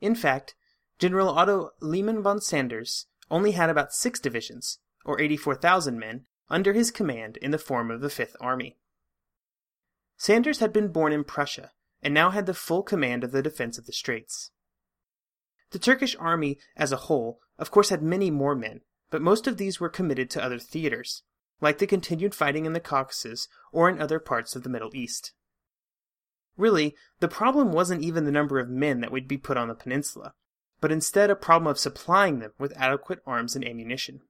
In 0.02 0.15
fact, 0.15 0.56
General 0.98 1.30
Otto 1.30 1.72
Liman 1.80 2.22
von 2.22 2.41
Sanders 2.41 3.08
only 3.32 3.52
had 3.52 3.69
about 3.69 3.93
six 3.93 4.19
divisions, 4.19 4.80
or 5.06 5.19
84,000 5.19 5.98
men, 5.98 6.26
under 6.50 6.74
his 6.74 6.91
command 6.91 7.38
in 7.38 7.52
the 7.52 7.58
form 7.58 7.91
of 7.91 8.02
the 8.02 8.10
Fifth 8.10 8.36
Army. 8.41 8.78
Sanders 10.17 10.60
had 10.60 10.74
been 10.74 10.91
born 10.91 11.13
in 11.13 11.24
Prussia 11.24 11.72
and 12.02 12.13
now 12.13 12.32
had 12.32 12.45
the 12.45 12.54
full 12.54 12.84
command 12.84 13.24
of 13.24 13.32
the 13.32 13.41
defense 13.41 13.78
of 13.78 13.86
the 13.86 13.93
Straits. 13.93 14.52
The 15.71 15.79
Turkish 15.79 16.15
army 16.19 16.58
as 16.75 16.91
a 16.91 16.97
whole, 17.08 17.39
of 17.58 17.71
course, 17.71 17.89
had 17.89 18.01
many 18.01 18.32
more 18.32 18.55
men, 18.55 18.82
but 19.10 19.21
most 19.21 19.47
of 19.47 19.58
these 19.58 19.79
were 19.79 19.89
committed 19.89 20.29
to 20.32 20.43
other 20.43 20.60
theaters, 20.60 21.23
like 21.62 21.77
the 21.77 21.88
continued 21.88 22.34
fighting 22.34 22.65
in 22.65 22.73
the 22.73 22.79
Caucasus 22.79 23.47
or 23.71 23.89
in 23.89 24.01
other 24.01 24.19
parts 24.19 24.55
of 24.55 24.63
the 24.63 24.69
Middle 24.69 24.95
East. 24.95 25.34
Really, 26.58 26.95
the 27.19 27.27
problem 27.27 27.71
wasn't 27.71 28.01
even 28.01 28.25
the 28.25 28.32
number 28.32 28.60
of 28.60 28.69
men 28.69 29.01
that 29.01 29.12
would 29.12 29.27
be 29.27 29.38
put 29.38 29.58
on 29.58 29.67
the 29.67 29.75
peninsula, 29.75 30.34
but 30.82 30.91
instead 30.91 31.29
a 31.29 31.36
problem 31.36 31.69
of 31.69 31.79
supplying 31.79 32.39
them 32.39 32.51
with 32.58 32.75
adequate 32.75 33.19
arms 33.25 33.55
and 33.55 33.65
ammunition. 33.65 34.21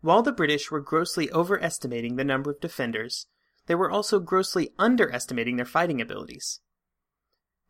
While 0.00 0.22
the 0.22 0.32
British 0.32 0.70
were 0.70 0.80
grossly 0.80 1.30
overestimating 1.30 2.16
the 2.16 2.24
number 2.24 2.50
of 2.50 2.60
defenders, 2.60 3.26
they 3.66 3.74
were 3.74 3.90
also 3.90 4.18
grossly 4.18 4.70
underestimating 4.78 5.56
their 5.56 5.66
fighting 5.66 6.00
abilities. 6.00 6.60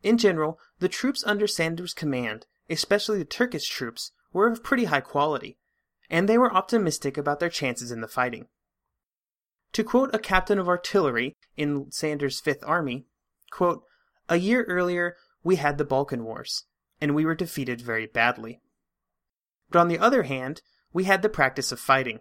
In 0.03 0.17
general, 0.17 0.59
the 0.79 0.89
troops 0.89 1.23
under 1.25 1.47
Sanders' 1.47 1.93
command, 1.93 2.47
especially 2.69 3.19
the 3.19 3.25
Turkish 3.25 3.67
troops, 3.67 4.11
were 4.33 4.47
of 4.47 4.63
pretty 4.63 4.85
high 4.85 5.01
quality, 5.01 5.57
and 6.09 6.27
they 6.27 6.37
were 6.37 6.53
optimistic 6.53 7.17
about 7.17 7.39
their 7.39 7.49
chances 7.49 7.91
in 7.91 8.01
the 8.01 8.07
fighting. 8.07 8.47
To 9.73 9.83
quote 9.83 10.13
a 10.13 10.19
captain 10.19 10.59
of 10.59 10.67
artillery 10.67 11.37
in 11.55 11.91
Sanders' 11.91 12.39
Fifth 12.39 12.63
Army, 12.63 13.05
quote, 13.51 13.83
A 14.27 14.37
year 14.37 14.63
earlier, 14.63 15.15
we 15.43 15.55
had 15.57 15.77
the 15.77 15.85
Balkan 15.85 16.23
Wars, 16.23 16.65
and 16.99 17.15
we 17.15 17.25
were 17.25 17.35
defeated 17.35 17.81
very 17.81 18.05
badly. 18.05 18.61
But 19.69 19.79
on 19.79 19.87
the 19.87 19.99
other 19.99 20.23
hand, 20.23 20.61
we 20.91 21.05
had 21.05 21.21
the 21.21 21.29
practice 21.29 21.71
of 21.71 21.79
fighting. 21.79 22.19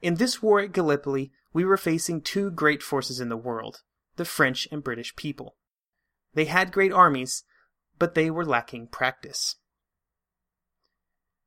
In 0.00 0.16
this 0.16 0.42
war 0.42 0.60
at 0.60 0.72
Gallipoli, 0.72 1.32
we 1.52 1.64
were 1.64 1.76
facing 1.76 2.20
two 2.20 2.50
great 2.50 2.82
forces 2.82 3.20
in 3.20 3.28
the 3.28 3.36
world, 3.36 3.82
the 4.16 4.24
French 4.24 4.68
and 4.70 4.84
British 4.84 5.16
people. 5.16 5.56
They 6.34 6.46
had 6.46 6.72
great 6.72 6.92
armies, 6.92 7.44
but 7.98 8.14
they 8.14 8.30
were 8.30 8.44
lacking 8.44 8.88
practice. 8.88 9.56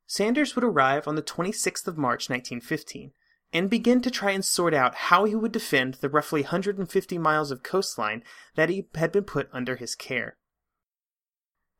Sanders 0.08 0.56
would 0.56 0.64
arrive 0.64 1.08
on 1.08 1.16
the 1.16 1.24
26th 1.24 1.88
of 1.88 1.98
March 1.98 2.30
1915 2.30 3.12
and 3.52 3.70
begin 3.70 4.02
to 4.02 4.12
try 4.12 4.32
and 4.32 4.46
sort 4.46 4.74
out 4.74 4.96
how 4.96 5.26
he 5.26 5.34
would 5.34 5.52
defend 5.52 5.96
the 5.96 6.10
roughly 6.10 6.42
150 6.42 7.18
miles 7.18 7.52
of 7.52 7.64
coastline 7.64 8.24
that 8.56 8.70
he 8.70 8.88
had 8.96 9.12
been 9.12 9.24
put 9.24 9.50
under 9.52 9.76
his 9.76 9.96
care. 9.96 10.38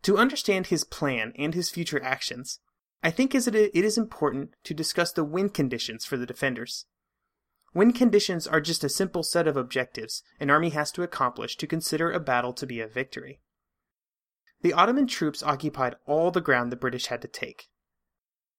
To 0.04 0.18
understand 0.18 0.68
his 0.68 0.84
plan 0.84 1.34
and 1.38 1.54
his 1.54 1.70
future 1.70 2.02
actions, 2.02 2.60
I 3.04 3.12
think 3.12 3.36
it 3.36 3.46
is 3.76 3.98
important 3.98 4.56
to 4.64 4.74
discuss 4.74 5.12
the 5.12 5.24
win 5.24 5.50
conditions 5.50 6.06
for 6.06 6.18
the 6.18 6.26
defenders. 6.26 6.86
Win 7.76 7.92
conditions 7.92 8.48
are 8.48 8.62
just 8.62 8.86
a 8.86 8.90
simple 8.90 9.22
set 9.22 9.48
of 9.48 9.58
objectives 9.58 10.24
an 10.40 10.50
army 10.50 10.70
has 10.70 10.94
to 10.94 11.04
accomplish 11.04 11.58
to 11.58 11.68
consider 11.68 12.10
a 12.10 12.22
battle 12.22 12.54
to 12.54 12.66
be 12.66 12.80
a 12.80 12.88
victory. 12.88 13.42
The 14.62 14.72
Ottoman 14.72 15.08
troops 15.08 15.44
occupied 15.44 15.98
all 16.06 16.32
the 16.32 16.40
ground 16.40 16.72
the 16.72 16.78
British 16.78 17.08
had 17.08 17.22
to 17.22 17.28
take. 17.28 17.68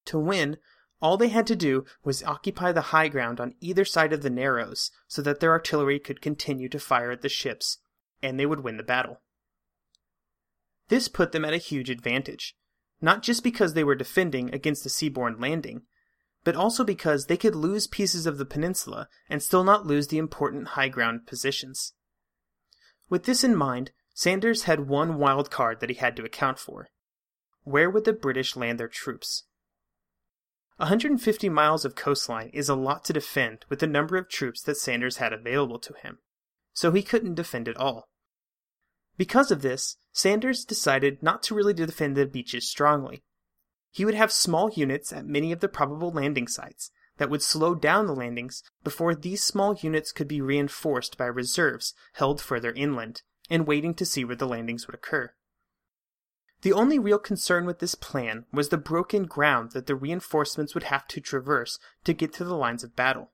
To 0.04 0.18
win, 0.18 0.58
all 1.00 1.16
they 1.16 1.28
had 1.28 1.46
to 1.46 1.56
do 1.56 1.86
was 2.04 2.22
occupy 2.22 2.72
the 2.72 2.92
high 2.92 3.08
ground 3.08 3.40
on 3.40 3.54
either 3.58 3.86
side 3.86 4.12
of 4.12 4.20
the 4.20 4.28
narrows 4.28 4.90
so 5.08 5.22
that 5.22 5.40
their 5.40 5.50
artillery 5.50 5.98
could 5.98 6.20
continue 6.20 6.68
to 6.68 6.78
fire 6.78 7.10
at 7.10 7.22
the 7.22 7.30
ships, 7.30 7.78
and 8.22 8.38
they 8.38 8.46
would 8.46 8.60
win 8.60 8.76
the 8.76 8.82
battle. 8.82 9.22
This 10.88 11.08
put 11.08 11.32
them 11.32 11.44
at 11.46 11.54
a 11.54 11.58
huge 11.58 11.88
advantage, 11.88 12.54
not 13.00 13.22
just 13.22 13.42
because 13.42 13.72
they 13.72 13.82
were 13.82 13.94
defending 13.94 14.54
against 14.54 14.84
a 14.84 14.90
seaborne 14.90 15.40
landing, 15.40 15.84
but 16.46 16.54
also 16.54 16.84
because 16.84 17.26
they 17.26 17.36
could 17.36 17.56
lose 17.56 17.88
pieces 17.88 18.24
of 18.24 18.38
the 18.38 18.44
peninsula 18.44 19.08
and 19.28 19.42
still 19.42 19.64
not 19.64 19.84
lose 19.84 20.06
the 20.06 20.16
important 20.16 20.68
high 20.68 20.88
ground 20.88 21.26
positions. 21.26 21.92
With 23.10 23.24
this 23.24 23.42
in 23.42 23.56
mind, 23.56 23.90
Sanders 24.14 24.62
had 24.62 24.86
one 24.86 25.18
wild 25.18 25.50
card 25.50 25.80
that 25.80 25.90
he 25.90 25.96
had 25.96 26.14
to 26.14 26.24
account 26.24 26.60
for. 26.60 26.86
Where 27.64 27.90
would 27.90 28.04
the 28.04 28.12
British 28.12 28.54
land 28.54 28.78
their 28.78 28.86
troops? 28.86 29.42
150 30.76 31.48
miles 31.48 31.84
of 31.84 31.96
coastline 31.96 32.50
is 32.54 32.68
a 32.68 32.76
lot 32.76 33.04
to 33.06 33.12
defend 33.12 33.64
with 33.68 33.80
the 33.80 33.88
number 33.88 34.16
of 34.16 34.28
troops 34.28 34.62
that 34.62 34.76
Sanders 34.76 35.16
had 35.16 35.32
available 35.32 35.80
to 35.80 35.94
him, 36.00 36.18
so 36.72 36.92
he 36.92 37.02
couldn't 37.02 37.34
defend 37.34 37.66
it 37.66 37.76
all. 37.76 38.08
Because 39.16 39.50
of 39.50 39.62
this, 39.62 39.96
Sanders 40.12 40.64
decided 40.64 41.24
not 41.24 41.42
to 41.42 41.56
really 41.56 41.74
defend 41.74 42.16
the 42.16 42.24
beaches 42.24 42.70
strongly. 42.70 43.24
He 43.96 44.04
would 44.04 44.14
have 44.14 44.30
small 44.30 44.70
units 44.74 45.10
at 45.10 45.24
many 45.24 45.52
of 45.52 45.60
the 45.60 45.70
probable 45.70 46.10
landing 46.10 46.48
sites 46.48 46.90
that 47.16 47.30
would 47.30 47.42
slow 47.42 47.74
down 47.74 48.04
the 48.04 48.14
landings 48.14 48.62
before 48.84 49.14
these 49.14 49.42
small 49.42 49.74
units 49.74 50.12
could 50.12 50.28
be 50.28 50.42
reinforced 50.42 51.16
by 51.16 51.24
reserves 51.24 51.94
held 52.12 52.42
further 52.42 52.72
inland 52.72 53.22
and 53.48 53.66
waiting 53.66 53.94
to 53.94 54.04
see 54.04 54.22
where 54.22 54.36
the 54.36 54.46
landings 54.46 54.86
would 54.86 54.94
occur. 54.94 55.32
The 56.60 56.74
only 56.74 56.98
real 56.98 57.18
concern 57.18 57.64
with 57.64 57.78
this 57.78 57.94
plan 57.94 58.44
was 58.52 58.68
the 58.68 58.76
broken 58.76 59.24
ground 59.24 59.72
that 59.72 59.86
the 59.86 59.96
reinforcements 59.96 60.74
would 60.74 60.84
have 60.84 61.08
to 61.08 61.20
traverse 61.22 61.78
to 62.04 62.12
get 62.12 62.34
to 62.34 62.44
the 62.44 62.54
lines 62.54 62.84
of 62.84 62.94
battle. 62.96 63.30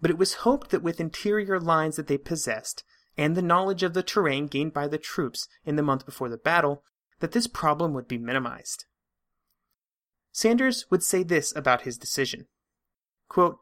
But 0.00 0.12
it 0.12 0.16
was 0.16 0.44
hoped 0.44 0.70
that 0.70 0.84
with 0.84 1.00
interior 1.00 1.58
lines 1.58 1.96
that 1.96 2.06
they 2.06 2.18
possessed, 2.18 2.84
and 3.18 3.34
the 3.34 3.42
knowledge 3.42 3.82
of 3.82 3.94
the 3.94 4.04
terrain 4.04 4.46
gained 4.46 4.72
by 4.72 4.86
the 4.86 4.96
troops 4.96 5.48
in 5.64 5.74
the 5.74 5.82
month 5.82 6.06
before 6.06 6.28
the 6.28 6.36
battle, 6.36 6.84
that 7.18 7.32
this 7.32 7.48
problem 7.48 7.94
would 7.94 8.06
be 8.06 8.16
minimized. 8.16 8.84
Sanders 10.36 10.84
would 10.90 11.02
say 11.02 11.22
this 11.22 11.56
about 11.56 11.82
his 11.82 11.96
decision 11.96 12.46
Quote, 13.26 13.58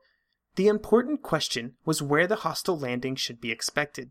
The 0.57 0.67
important 0.67 1.23
question 1.23 1.77
was 1.85 2.03
where 2.03 2.27
the 2.27 2.43
hostile 2.43 2.77
landing 2.77 3.15
should 3.15 3.41
be 3.41 3.53
expected. 3.53 4.11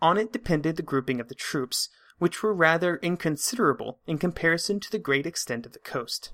On 0.00 0.16
it 0.16 0.32
depended 0.32 0.76
the 0.76 0.82
grouping 0.82 1.20
of 1.20 1.28
the 1.28 1.34
troops, 1.34 1.90
which 2.16 2.42
were 2.42 2.54
rather 2.54 2.96
inconsiderable 3.02 4.00
in 4.06 4.16
comparison 4.16 4.80
to 4.80 4.90
the 4.90 4.98
great 4.98 5.26
extent 5.26 5.66
of 5.66 5.74
the 5.74 5.78
coast. 5.78 6.32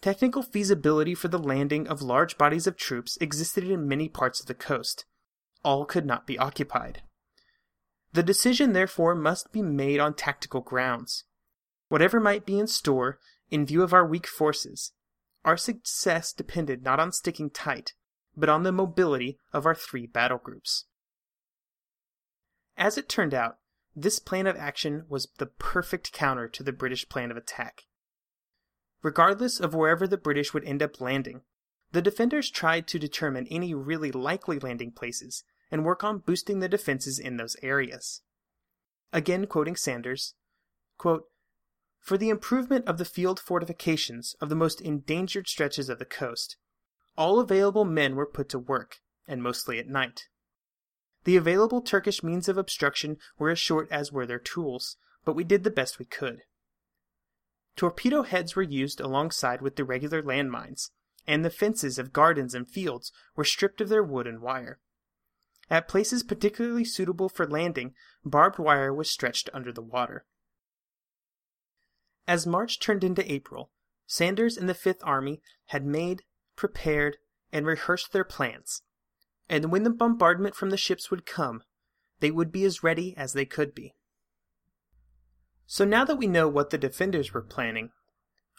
Technical 0.00 0.42
feasibility 0.42 1.14
for 1.14 1.28
the 1.28 1.36
landing 1.38 1.86
of 1.86 2.00
large 2.00 2.38
bodies 2.38 2.66
of 2.66 2.78
troops 2.78 3.18
existed 3.20 3.64
in 3.64 3.86
many 3.86 4.08
parts 4.08 4.40
of 4.40 4.46
the 4.46 4.54
coast. 4.54 5.04
All 5.62 5.84
could 5.84 6.06
not 6.06 6.26
be 6.26 6.38
occupied. 6.38 7.02
The 8.14 8.22
decision, 8.22 8.72
therefore, 8.72 9.14
must 9.14 9.52
be 9.52 9.60
made 9.60 10.00
on 10.00 10.14
tactical 10.14 10.62
grounds. 10.62 11.24
Whatever 11.90 12.18
might 12.18 12.46
be 12.46 12.58
in 12.58 12.66
store, 12.66 13.18
in 13.52 13.66
view 13.66 13.82
of 13.82 13.92
our 13.92 14.06
weak 14.06 14.26
forces, 14.26 14.92
our 15.44 15.58
success 15.58 16.32
depended 16.32 16.82
not 16.82 16.98
on 16.98 17.12
sticking 17.12 17.50
tight, 17.50 17.92
but 18.34 18.48
on 18.48 18.62
the 18.62 18.72
mobility 18.72 19.38
of 19.52 19.66
our 19.66 19.74
three 19.74 20.06
battle 20.06 20.38
groups. 20.38 20.86
As 22.78 22.96
it 22.96 23.10
turned 23.10 23.34
out, 23.34 23.58
this 23.94 24.18
plan 24.18 24.46
of 24.46 24.56
action 24.56 25.04
was 25.06 25.28
the 25.36 25.44
perfect 25.44 26.12
counter 26.12 26.48
to 26.48 26.62
the 26.62 26.72
British 26.72 27.06
plan 27.10 27.30
of 27.30 27.36
attack. 27.36 27.82
Regardless 29.02 29.60
of 29.60 29.74
wherever 29.74 30.08
the 30.08 30.16
British 30.16 30.54
would 30.54 30.64
end 30.64 30.82
up 30.82 30.98
landing, 30.98 31.42
the 31.90 32.00
defenders 32.00 32.50
tried 32.50 32.86
to 32.88 32.98
determine 32.98 33.46
any 33.50 33.74
really 33.74 34.10
likely 34.10 34.58
landing 34.58 34.92
places 34.92 35.44
and 35.70 35.84
work 35.84 36.02
on 36.02 36.20
boosting 36.20 36.60
the 36.60 36.70
defenses 36.70 37.18
in 37.18 37.36
those 37.36 37.56
areas. 37.62 38.22
Again 39.12 39.46
quoting 39.46 39.76
Sanders, 39.76 40.36
quote, 40.96 41.26
For 42.02 42.18
the 42.18 42.30
improvement 42.30 42.88
of 42.88 42.98
the 42.98 43.04
field 43.04 43.38
fortifications 43.38 44.34
of 44.40 44.48
the 44.48 44.56
most 44.56 44.80
endangered 44.80 45.46
stretches 45.46 45.88
of 45.88 46.00
the 46.00 46.04
coast, 46.04 46.56
all 47.16 47.38
available 47.38 47.84
men 47.84 48.16
were 48.16 48.26
put 48.26 48.48
to 48.48 48.58
work, 48.58 48.98
and 49.28 49.40
mostly 49.40 49.78
at 49.78 49.86
night. 49.86 50.26
The 51.22 51.36
available 51.36 51.80
Turkish 51.80 52.24
means 52.24 52.48
of 52.48 52.58
obstruction 52.58 53.18
were 53.38 53.50
as 53.50 53.60
short 53.60 53.86
as 53.92 54.10
were 54.10 54.26
their 54.26 54.40
tools, 54.40 54.96
but 55.24 55.34
we 55.34 55.44
did 55.44 55.62
the 55.62 55.70
best 55.70 56.00
we 56.00 56.04
could. 56.04 56.42
Torpedo 57.76 58.22
heads 58.22 58.56
were 58.56 58.62
used 58.62 59.00
alongside 59.00 59.62
with 59.62 59.76
the 59.76 59.84
regular 59.84 60.24
landmines, 60.24 60.90
and 61.24 61.44
the 61.44 61.50
fences 61.50 62.00
of 62.00 62.12
gardens 62.12 62.52
and 62.52 62.68
fields 62.68 63.12
were 63.36 63.44
stripped 63.44 63.80
of 63.80 63.88
their 63.88 64.02
wood 64.02 64.26
and 64.26 64.40
wire. 64.40 64.80
At 65.70 65.86
places 65.86 66.24
particularly 66.24 66.84
suitable 66.84 67.28
for 67.28 67.46
landing, 67.46 67.94
barbed 68.24 68.58
wire 68.58 68.92
was 68.92 69.08
stretched 69.08 69.48
under 69.54 69.72
the 69.72 69.80
water. 69.80 70.26
As 72.26 72.46
March 72.46 72.78
turned 72.78 73.02
into 73.02 73.30
April, 73.30 73.70
Sanders 74.06 74.56
and 74.56 74.68
the 74.68 74.74
Fifth 74.74 75.02
Army 75.02 75.40
had 75.66 75.84
made, 75.84 76.22
prepared, 76.56 77.16
and 77.52 77.66
rehearsed 77.66 78.12
their 78.12 78.24
plans, 78.24 78.82
and 79.48 79.70
when 79.70 79.82
the 79.82 79.90
bombardment 79.90 80.54
from 80.54 80.70
the 80.70 80.76
ships 80.76 81.10
would 81.10 81.26
come, 81.26 81.62
they 82.20 82.30
would 82.30 82.52
be 82.52 82.64
as 82.64 82.82
ready 82.82 83.16
as 83.16 83.32
they 83.32 83.44
could 83.44 83.74
be. 83.74 83.94
So 85.66 85.84
now 85.84 86.04
that 86.04 86.16
we 86.16 86.26
know 86.26 86.48
what 86.48 86.70
the 86.70 86.78
defenders 86.78 87.32
were 87.32 87.42
planning, 87.42 87.90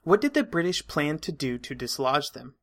what 0.03 0.19
did 0.19 0.33
the 0.33 0.43
British 0.43 0.85
plan 0.87 1.19
to 1.19 1.31
do 1.31 1.57
to 1.57 1.75
dislodge 1.75 2.31
them? 2.31 2.55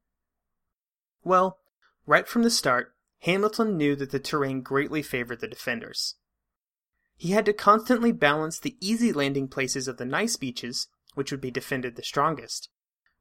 Well, 1.24 1.58
right 2.06 2.28
from 2.28 2.42
the 2.42 2.50
start, 2.50 2.94
Hamilton 3.20 3.76
knew 3.76 3.96
that 3.96 4.10
the 4.10 4.18
terrain 4.18 4.62
greatly 4.62 5.02
favored 5.02 5.40
the 5.40 5.48
defenders. 5.48 6.16
He 7.20 7.33
had 7.33 7.44
to 7.44 7.52
constantly 7.52 8.12
balance 8.12 8.59
the 8.59 8.78
easy 8.80 9.12
landing 9.12 9.46
places 9.46 9.87
of 9.87 9.98
the 9.98 10.06
nice 10.06 10.37
beaches, 10.37 10.88
which 11.12 11.30
would 11.30 11.42
be 11.42 11.50
defended 11.50 11.96
the 11.96 12.02
strongest, 12.02 12.70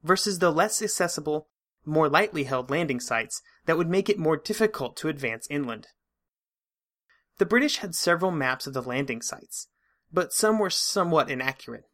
versus 0.03 0.39
the 0.39 0.53
less 0.53 0.81
accessible 0.81 1.49
more 1.83 2.07
lightly 2.07 2.45
held 2.45 2.71
landing 2.71 3.01
sites 3.01 3.41
that 3.65 3.75
would 3.75 3.89
make 3.89 4.07
it 4.07 4.17
more 4.17 4.37
difficult 4.37 4.95
to 4.95 5.09
advance 5.09 5.47
inland. 5.49 5.87
The 7.39 7.45
British 7.45 7.79
had 7.79 7.93
several 7.93 8.31
maps 8.31 8.67
of 8.67 8.73
the 8.73 8.81
landing 8.81 9.21
sites, 9.21 9.67
but 10.13 10.31
some 10.31 10.59
were 10.59 10.69
somewhat 10.69 11.29
inaccurate. 11.29 11.89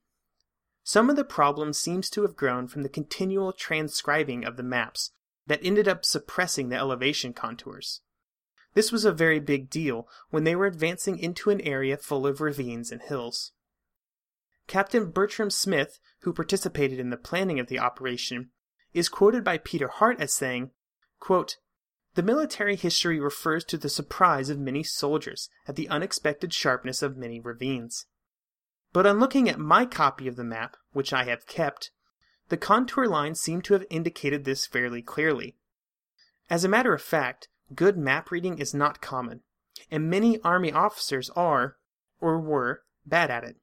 Some 0.83 1.09
of 1.09 1.15
the 1.15 1.23
problem 1.23 1.73
seems 1.73 2.11
to 2.11 2.21
have 2.21 2.35
grown 2.35 2.67
from 2.67 2.83
the 2.83 2.87
continual 2.87 3.51
transcribing 3.51 4.45
of 4.45 4.57
the 4.57 4.63
maps 4.63 5.09
that 5.47 5.65
ended 5.65 5.87
up 5.87 6.05
suppressing 6.05 6.69
the 6.69 6.75
elevation 6.75 7.33
contours. 7.33 8.01
This 8.75 8.91
was 8.91 9.05
a 9.05 9.11
very 9.11 9.39
big 9.39 9.69
deal 9.69 10.07
when 10.29 10.43
they 10.43 10.55
were 10.55 10.65
advancing 10.65 11.17
into 11.17 11.49
an 11.49 11.61
area 11.61 11.97
full 11.97 12.27
of 12.27 12.41
ravines 12.41 12.91
and 12.91 13.01
hills. 13.01 13.53
Captain 14.67 15.09
Bertram 15.09 15.49
Smith, 15.49 15.99
who 16.21 16.33
participated 16.33 16.99
in 16.99 17.09
the 17.09 17.17
planning 17.17 17.59
of 17.59 17.67
the 17.67 17.79
operation, 17.79 18.51
is 18.93 19.09
quoted 19.09 19.43
by 19.43 19.57
Peter 19.57 19.87
Hart 19.87 20.19
as 20.19 20.33
saying, 20.33 20.71
quote, 21.19 21.57
The 22.15 22.23
military 22.23 22.75
history 22.75 23.19
refers 23.19 23.63
to 23.65 23.77
the 23.77 23.89
surprise 23.89 24.49
of 24.49 24.59
many 24.59 24.83
soldiers 24.83 25.49
at 25.67 25.77
the 25.77 25.87
unexpected 25.87 26.53
sharpness 26.53 27.01
of 27.01 27.17
many 27.17 27.39
ravines. 27.39 28.07
But 28.91 29.05
on 29.05 29.19
looking 29.19 29.47
at 29.47 29.59
my 29.59 29.85
copy 29.85 30.27
of 30.27 30.35
the 30.35 30.43
map, 30.43 30.75
which 30.91 31.13
I 31.13 31.23
have 31.25 31.47
kept, 31.47 31.91
the 32.49 32.57
contour 32.57 33.05
lines 33.05 33.39
seem 33.39 33.61
to 33.63 33.73
have 33.73 33.85
indicated 33.89 34.43
this 34.43 34.65
fairly 34.65 35.01
clearly. 35.01 35.55
As 36.49 36.63
a 36.63 36.69
matter 36.69 36.93
of 36.93 37.01
fact, 37.01 37.47
good 37.75 37.97
map 37.97 38.31
reading 38.31 38.57
is 38.57 38.73
not 38.73 39.01
common, 39.01 39.41
and 39.91 40.09
many 40.09 40.39
Army 40.41 40.71
officers 40.71 41.29
are, 41.31 41.77
or 42.19 42.39
were, 42.39 42.83
bad 43.05 43.29
at 43.29 43.43
it. 43.43 43.57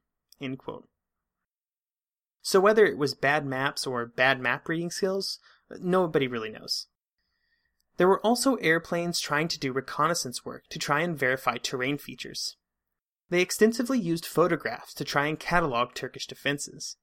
So 2.42 2.60
whether 2.60 2.84
it 2.84 2.98
was 2.98 3.14
bad 3.14 3.46
maps 3.46 3.86
or 3.86 4.04
bad 4.06 4.40
map 4.40 4.68
reading 4.68 4.90
skills, 4.90 5.38
nobody 5.80 6.26
really 6.26 6.50
knows. 6.50 6.88
There 7.96 8.08
were 8.08 8.24
also 8.26 8.56
airplanes 8.56 9.20
trying 9.20 9.48
to 9.48 9.58
do 9.58 9.72
reconnaissance 9.72 10.44
work 10.44 10.64
to 10.70 10.78
try 10.78 11.00
and 11.00 11.16
verify 11.16 11.58
terrain 11.58 11.98
features. 11.98 12.56
They 13.30 13.40
extensively 13.40 13.98
used 13.98 14.26
photographs 14.26 14.92
to 14.94 15.04
try 15.04 15.26
and 15.26 15.38
catalog 15.38 15.94
Turkish 15.94 16.26
defenses. 16.26 16.96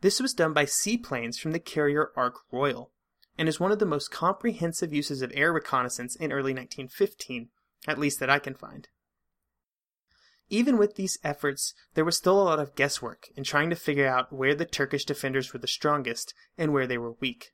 This 0.00 0.20
was 0.20 0.34
done 0.34 0.52
by 0.52 0.66
seaplanes 0.66 1.38
from 1.38 1.52
the 1.52 1.58
carrier 1.58 2.10
Ark 2.16 2.40
Royal, 2.52 2.92
and 3.38 3.48
is 3.48 3.58
one 3.58 3.72
of 3.72 3.78
the 3.78 3.86
most 3.86 4.10
comprehensive 4.10 4.92
uses 4.92 5.22
of 5.22 5.32
air 5.34 5.52
reconnaissance 5.52 6.16
in 6.16 6.32
early 6.32 6.52
1915, 6.52 7.48
at 7.86 7.98
least 7.98 8.20
that 8.20 8.30
I 8.30 8.38
can 8.38 8.54
find. 8.54 8.88
Even 10.50 10.76
with 10.76 10.96
these 10.96 11.18
efforts, 11.24 11.74
there 11.94 12.04
was 12.04 12.16
still 12.16 12.40
a 12.40 12.44
lot 12.44 12.60
of 12.60 12.74
guesswork 12.74 13.28
in 13.36 13.44
trying 13.44 13.70
to 13.70 13.76
figure 13.76 14.06
out 14.06 14.32
where 14.32 14.54
the 14.54 14.66
Turkish 14.66 15.04
defenders 15.04 15.52
were 15.52 15.58
the 15.58 15.66
strongest 15.66 16.34
and 16.58 16.72
where 16.72 16.86
they 16.86 16.98
were 16.98 17.12
weak. 17.12 17.52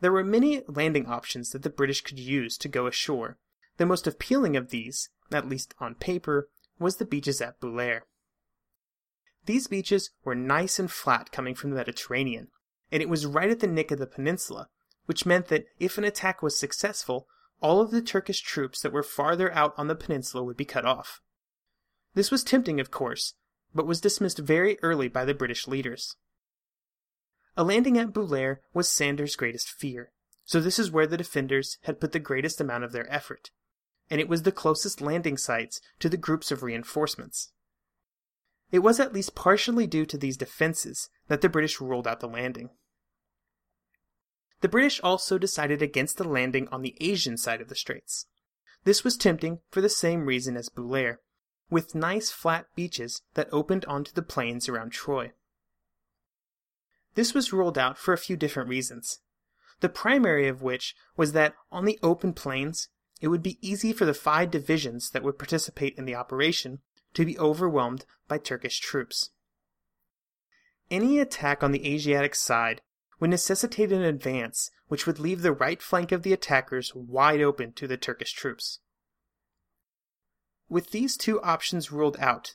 There 0.00 0.12
were 0.12 0.24
many 0.24 0.62
landing 0.68 1.06
options 1.06 1.50
that 1.50 1.62
the 1.62 1.70
British 1.70 2.02
could 2.02 2.18
use 2.18 2.56
to 2.58 2.68
go 2.68 2.86
ashore. 2.86 3.38
The 3.78 3.86
most 3.86 4.06
appealing 4.06 4.56
of 4.56 4.70
these, 4.70 5.08
at 5.32 5.48
least 5.48 5.74
on 5.80 5.94
paper, 5.94 6.48
was 6.78 6.96
the 6.96 7.04
beaches 7.04 7.40
at 7.40 7.60
Bulair. 7.60 8.02
These 9.46 9.68
beaches 9.68 10.10
were 10.24 10.34
nice 10.34 10.78
and 10.78 10.90
flat 10.90 11.32
coming 11.32 11.54
from 11.54 11.70
the 11.70 11.76
Mediterranean, 11.76 12.48
and 12.96 13.02
it 13.02 13.10
was 13.10 13.26
right 13.26 13.50
at 13.50 13.60
the 13.60 13.66
nick 13.66 13.90
of 13.90 13.98
the 13.98 14.06
peninsula, 14.06 14.70
which 15.04 15.26
meant 15.26 15.48
that 15.48 15.66
if 15.78 15.98
an 15.98 16.04
attack 16.04 16.40
was 16.40 16.56
successful, 16.56 17.28
all 17.60 17.82
of 17.82 17.90
the 17.90 18.00
Turkish 18.00 18.40
troops 18.40 18.80
that 18.80 18.90
were 18.90 19.02
farther 19.02 19.52
out 19.52 19.74
on 19.76 19.86
the 19.86 19.94
peninsula 19.94 20.42
would 20.42 20.56
be 20.56 20.64
cut 20.64 20.86
off. 20.86 21.20
This 22.14 22.30
was 22.30 22.42
tempting, 22.42 22.80
of 22.80 22.90
course, 22.90 23.34
but 23.74 23.86
was 23.86 24.00
dismissed 24.00 24.38
very 24.38 24.78
early 24.82 25.08
by 25.08 25.26
the 25.26 25.34
British 25.34 25.68
leaders. 25.68 26.16
A 27.54 27.62
landing 27.62 27.98
at 27.98 28.14
Bulair 28.14 28.60
was 28.72 28.88
Sanders' 28.88 29.36
greatest 29.36 29.68
fear, 29.68 30.10
so 30.46 30.58
this 30.58 30.78
is 30.78 30.90
where 30.90 31.06
the 31.06 31.18
defenders 31.18 31.76
had 31.82 32.00
put 32.00 32.12
the 32.12 32.18
greatest 32.18 32.62
amount 32.62 32.84
of 32.84 32.92
their 32.92 33.12
effort, 33.12 33.50
and 34.08 34.22
it 34.22 34.28
was 34.28 34.44
the 34.44 34.52
closest 34.52 35.02
landing 35.02 35.36
sites 35.36 35.82
to 35.98 36.08
the 36.08 36.16
groups 36.16 36.50
of 36.50 36.62
reinforcements. 36.62 37.52
It 38.72 38.78
was 38.78 38.98
at 38.98 39.12
least 39.12 39.34
partially 39.34 39.86
due 39.86 40.06
to 40.06 40.16
these 40.16 40.38
defenses 40.38 41.10
that 41.28 41.42
the 41.42 41.50
British 41.50 41.78
ruled 41.78 42.08
out 42.08 42.20
the 42.20 42.26
landing. 42.26 42.70
The 44.60 44.68
British 44.68 45.00
also 45.02 45.38
decided 45.38 45.82
against 45.82 46.16
the 46.16 46.28
landing 46.28 46.68
on 46.68 46.82
the 46.82 46.96
Asian 47.00 47.36
side 47.36 47.60
of 47.60 47.68
the 47.68 47.74
straits. 47.74 48.26
This 48.84 49.04
was 49.04 49.16
tempting 49.16 49.60
for 49.70 49.80
the 49.80 49.88
same 49.88 50.24
reason 50.24 50.56
as 50.56 50.68
Bulair, 50.68 51.18
with 51.68 51.94
nice 51.94 52.30
flat 52.30 52.66
beaches 52.74 53.22
that 53.34 53.48
opened 53.52 53.84
onto 53.86 54.12
the 54.12 54.22
plains 54.22 54.68
around 54.68 54.90
Troy. 54.90 55.32
This 57.14 57.34
was 57.34 57.52
ruled 57.52 57.78
out 57.78 57.98
for 57.98 58.14
a 58.14 58.18
few 58.18 58.36
different 58.36 58.68
reasons. 58.68 59.20
The 59.80 59.88
primary 59.88 60.48
of 60.48 60.62
which 60.62 60.94
was 61.16 61.32
that 61.32 61.54
on 61.70 61.84
the 61.84 61.98
open 62.02 62.32
plains, 62.32 62.88
it 63.20 63.28
would 63.28 63.42
be 63.42 63.58
easy 63.60 63.92
for 63.92 64.04
the 64.04 64.14
five 64.14 64.50
divisions 64.50 65.10
that 65.10 65.22
would 65.22 65.38
participate 65.38 65.96
in 65.98 66.04
the 66.04 66.14
operation 66.14 66.80
to 67.14 67.24
be 67.24 67.38
overwhelmed 67.38 68.04
by 68.28 68.38
Turkish 68.38 68.78
troops. 68.80 69.30
Any 70.90 71.18
attack 71.18 71.62
on 71.62 71.72
the 71.72 71.86
Asiatic 71.86 72.34
side 72.34 72.82
would 73.18 73.30
necessitate 73.30 73.92
an 73.92 74.02
advance 74.02 74.70
which 74.88 75.06
would 75.06 75.18
leave 75.18 75.42
the 75.42 75.52
right 75.52 75.82
flank 75.82 76.12
of 76.12 76.22
the 76.22 76.32
attackers 76.32 76.94
wide 76.94 77.40
open 77.40 77.72
to 77.72 77.86
the 77.86 77.96
Turkish 77.96 78.32
troops. 78.32 78.80
With 80.68 80.90
these 80.90 81.16
two 81.16 81.40
options 81.42 81.92
ruled 81.92 82.16
out, 82.18 82.54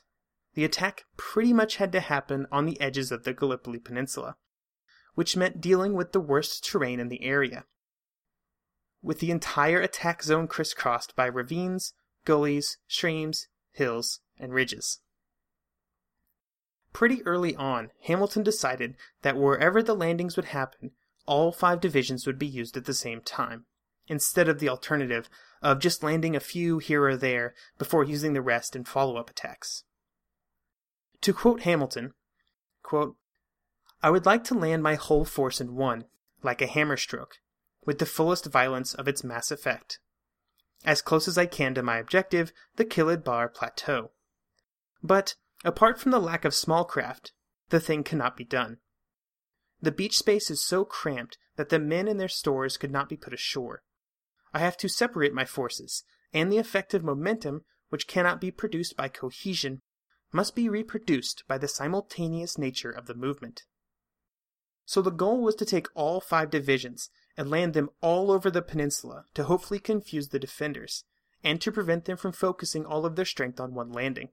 the 0.54 0.64
attack 0.64 1.04
pretty 1.16 1.52
much 1.52 1.76
had 1.76 1.92
to 1.92 2.00
happen 2.00 2.46
on 2.52 2.66
the 2.66 2.80
edges 2.80 3.10
of 3.10 3.24
the 3.24 3.32
Gallipoli 3.32 3.78
Peninsula, 3.78 4.36
which 5.14 5.36
meant 5.36 5.60
dealing 5.60 5.94
with 5.94 6.12
the 6.12 6.20
worst 6.20 6.64
terrain 6.64 7.00
in 7.00 7.08
the 7.08 7.22
area. 7.22 7.64
With 9.02 9.20
the 9.20 9.30
entire 9.30 9.80
attack 9.80 10.22
zone 10.22 10.46
crisscrossed 10.46 11.16
by 11.16 11.26
ravines, 11.26 11.94
gullies, 12.24 12.78
streams, 12.86 13.48
hills, 13.72 14.20
and 14.38 14.52
ridges. 14.52 15.00
Pretty 16.92 17.22
early 17.24 17.56
on, 17.56 17.90
Hamilton 18.02 18.42
decided 18.42 18.96
that 19.22 19.36
wherever 19.36 19.82
the 19.82 19.94
landings 19.94 20.36
would 20.36 20.46
happen, 20.46 20.90
all 21.26 21.52
five 21.52 21.80
divisions 21.80 22.26
would 22.26 22.38
be 22.38 22.46
used 22.46 22.76
at 22.76 22.84
the 22.84 22.94
same 22.94 23.20
time, 23.20 23.64
instead 24.08 24.48
of 24.48 24.58
the 24.58 24.68
alternative 24.68 25.28
of 25.62 25.78
just 25.78 26.02
landing 26.02 26.36
a 26.36 26.40
few 26.40 26.78
here 26.78 27.04
or 27.04 27.16
there 27.16 27.54
before 27.78 28.04
using 28.04 28.32
the 28.32 28.42
rest 28.42 28.76
in 28.76 28.84
follow 28.84 29.16
up 29.16 29.30
attacks. 29.30 29.84
To 31.22 31.32
quote 31.32 31.62
Hamilton, 31.62 32.12
quote, 32.82 33.16
I 34.02 34.10
would 34.10 34.26
like 34.26 34.42
to 34.44 34.54
land 34.54 34.82
my 34.82 34.96
whole 34.96 35.24
force 35.24 35.60
in 35.60 35.76
one, 35.76 36.06
like 36.42 36.60
a 36.60 36.66
hammer 36.66 36.96
stroke, 36.96 37.36
with 37.86 38.00
the 38.00 38.06
fullest 38.06 38.46
violence 38.46 38.94
of 38.94 39.06
its 39.06 39.22
mass 39.22 39.52
effect. 39.52 40.00
As 40.84 41.00
close 41.00 41.28
as 41.28 41.38
I 41.38 41.46
can 41.46 41.74
to 41.74 41.82
my 41.82 41.98
objective, 41.98 42.52
the 42.74 42.84
Kilid 42.84 43.22
Bahr 43.22 43.48
Plateau. 43.48 44.10
But, 45.00 45.36
apart 45.64 45.98
from 45.98 46.12
the 46.12 46.20
lack 46.20 46.44
of 46.44 46.54
small 46.54 46.84
craft, 46.84 47.32
the 47.70 47.80
thing 47.80 48.02
cannot 48.02 48.36
be 48.36 48.44
done. 48.44 48.78
The 49.80 49.92
beach 49.92 50.16
space 50.16 50.50
is 50.50 50.64
so 50.64 50.84
cramped 50.84 51.38
that 51.56 51.68
the 51.68 51.78
men 51.78 52.06
and 52.06 52.18
their 52.18 52.28
stores 52.28 52.76
could 52.76 52.90
not 52.90 53.08
be 53.08 53.16
put 53.16 53.34
ashore. 53.34 53.82
I 54.54 54.60
have 54.60 54.76
to 54.78 54.88
separate 54.88 55.34
my 55.34 55.44
forces, 55.44 56.04
and 56.32 56.52
the 56.52 56.58
effective 56.58 57.02
momentum, 57.02 57.64
which 57.88 58.06
cannot 58.06 58.40
be 58.40 58.50
produced 58.50 58.96
by 58.96 59.08
cohesion, 59.08 59.82
must 60.32 60.54
be 60.54 60.68
reproduced 60.68 61.44
by 61.46 61.58
the 61.58 61.68
simultaneous 61.68 62.56
nature 62.56 62.90
of 62.90 63.06
the 63.06 63.14
movement. 63.14 63.64
So 64.84 65.02
the 65.02 65.10
goal 65.10 65.42
was 65.42 65.54
to 65.56 65.64
take 65.64 65.88
all 65.94 66.20
five 66.20 66.50
divisions 66.50 67.10
and 67.36 67.50
land 67.50 67.74
them 67.74 67.90
all 68.00 68.30
over 68.30 68.50
the 68.50 68.62
peninsula 68.62 69.24
to 69.34 69.44
hopefully 69.44 69.78
confuse 69.78 70.28
the 70.28 70.38
defenders, 70.38 71.04
and 71.42 71.60
to 71.60 71.72
prevent 71.72 72.04
them 72.04 72.16
from 72.16 72.32
focusing 72.32 72.84
all 72.84 73.04
of 73.04 73.16
their 73.16 73.24
strength 73.24 73.58
on 73.58 73.74
one 73.74 73.90
landing. 73.90 74.28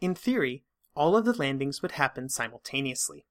In 0.00 0.14
theory, 0.14 0.64
all 0.94 1.16
of 1.16 1.24
the 1.24 1.32
landings 1.32 1.82
would 1.82 1.92
happen 1.92 2.28
simultaneously. 2.28 3.26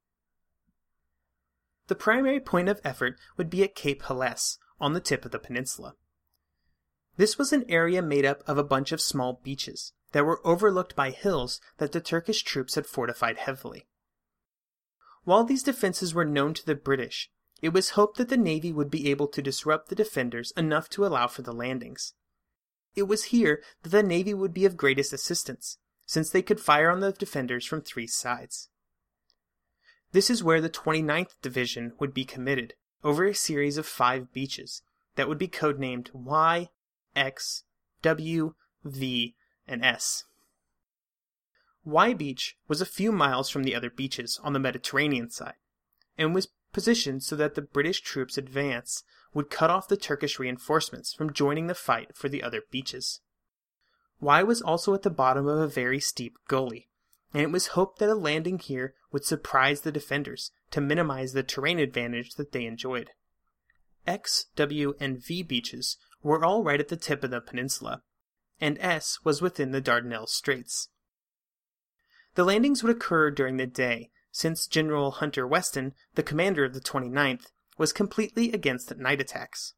The 1.87 1.95
primary 1.95 2.39
point 2.39 2.69
of 2.69 2.79
effort 2.83 3.19
would 3.37 3.49
be 3.49 3.63
at 3.63 3.75
Cape 3.75 4.03
Helles, 4.03 4.59
on 4.79 4.93
the 4.93 5.01
tip 5.01 5.25
of 5.25 5.31
the 5.31 5.39
peninsula. 5.39 5.95
This 7.17 7.37
was 7.37 7.51
an 7.51 7.65
area 7.67 8.01
made 8.01 8.25
up 8.25 8.43
of 8.47 8.57
a 8.57 8.63
bunch 8.63 8.91
of 8.91 9.01
small 9.01 9.41
beaches 9.43 9.93
that 10.11 10.25
were 10.25 10.45
overlooked 10.47 10.95
by 10.95 11.11
hills 11.11 11.59
that 11.77 11.91
the 11.91 11.99
Turkish 11.99 12.43
troops 12.43 12.75
had 12.75 12.85
fortified 12.85 13.37
heavily. 13.37 13.87
While 15.23 15.43
these 15.43 15.63
defenses 15.63 16.13
were 16.13 16.25
known 16.25 16.53
to 16.53 16.65
the 16.65 16.75
British, 16.75 17.29
it 17.61 17.69
was 17.69 17.91
hoped 17.91 18.17
that 18.17 18.29
the 18.29 18.37
Navy 18.37 18.71
would 18.71 18.89
be 18.89 19.09
able 19.11 19.27
to 19.27 19.41
disrupt 19.41 19.89
the 19.89 19.95
defenders 19.95 20.51
enough 20.55 20.89
to 20.91 21.05
allow 21.05 21.27
for 21.27 21.41
the 21.41 21.51
landings. 21.51 22.13
It 22.95 23.03
was 23.03 23.25
here 23.25 23.61
that 23.83 23.89
the 23.89 24.01
Navy 24.01 24.33
would 24.33 24.53
be 24.53 24.65
of 24.65 24.77
greatest 24.77 25.11
assistance, 25.11 25.77
since 26.09 26.31
they 26.31 26.41
could 26.41 26.59
fire 26.59 26.89
on 26.89 27.01
the 27.01 27.11
defenders 27.11 27.63
from 27.63 27.81
three 27.83 28.07
sides. 28.07 28.69
This 30.11 30.31
is 30.31 30.43
where 30.43 30.59
the 30.59 30.67
29th 30.67 31.35
Division 31.43 31.93
would 31.99 32.15
be 32.15 32.25
committed, 32.25 32.73
over 33.03 33.25
a 33.25 33.35
series 33.35 33.77
of 33.77 33.85
five 33.85 34.33
beaches 34.33 34.81
that 35.17 35.29
would 35.29 35.37
be 35.37 35.47
codenamed 35.47 36.11
Y, 36.11 36.69
X, 37.15 37.63
W, 38.01 38.55
V, 38.83 39.35
and 39.67 39.85
S. 39.85 40.23
Y 41.85 42.15
Beach 42.15 42.57
was 42.67 42.81
a 42.81 42.87
few 42.87 43.11
miles 43.11 43.51
from 43.51 43.61
the 43.61 43.75
other 43.75 43.91
beaches 43.91 44.39
on 44.43 44.53
the 44.53 44.59
Mediterranean 44.59 45.29
side, 45.29 45.57
and 46.17 46.33
was 46.33 46.47
positioned 46.73 47.21
so 47.21 47.35
that 47.35 47.53
the 47.53 47.61
British 47.61 48.01
troops' 48.01 48.35
advance 48.35 49.03
would 49.35 49.51
cut 49.51 49.69
off 49.69 49.87
the 49.87 49.95
Turkish 49.95 50.39
reinforcements 50.39 51.13
from 51.13 51.31
joining 51.31 51.67
the 51.67 51.75
fight 51.75 52.17
for 52.17 52.29
the 52.29 52.41
other 52.41 52.63
beaches. 52.71 53.21
Y 54.19 54.43
was 54.43 54.61
also 54.61 54.93
at 54.93 55.03
the 55.03 55.09
bottom 55.09 55.47
of 55.47 55.59
a 55.59 55.67
very 55.67 55.99
steep 55.99 56.37
gully, 56.47 56.89
and 57.33 57.41
it 57.41 57.51
was 57.51 57.67
hoped 57.67 57.99
that 57.99 58.09
a 58.09 58.15
landing 58.15 58.59
here 58.59 58.93
would 59.11 59.23
surprise 59.23 59.81
the 59.81 59.91
defenders 59.91 60.51
to 60.71 60.81
minimize 60.81 61.33
the 61.33 61.43
terrain 61.43 61.79
advantage 61.79 62.35
that 62.35 62.51
they 62.51 62.65
enjoyed. 62.65 63.11
X, 64.05 64.45
W, 64.55 64.93
and 64.99 65.23
V 65.23 65.43
beaches 65.43 65.97
were 66.21 66.43
all 66.43 66.63
right 66.63 66.79
at 66.79 66.89
the 66.89 66.97
tip 66.97 67.23
of 67.23 67.31
the 67.31 67.41
peninsula, 67.41 68.01
and 68.59 68.77
S 68.79 69.19
was 69.23 69.41
within 69.41 69.71
the 69.71 69.81
Dardanelles 69.81 70.29
Straits. 70.29 70.89
The 72.35 72.43
landings 72.43 72.83
would 72.83 72.95
occur 72.95 73.31
during 73.31 73.57
the 73.57 73.67
day, 73.67 74.11
since 74.31 74.67
General 74.67 75.11
Hunter 75.11 75.47
Weston, 75.47 75.93
the 76.15 76.23
commander 76.23 76.65
of 76.65 76.73
the 76.73 76.81
29th, 76.81 77.47
was 77.77 77.93
completely 77.93 78.51
against 78.51 78.95
night 78.97 79.21
attacks, 79.21 79.73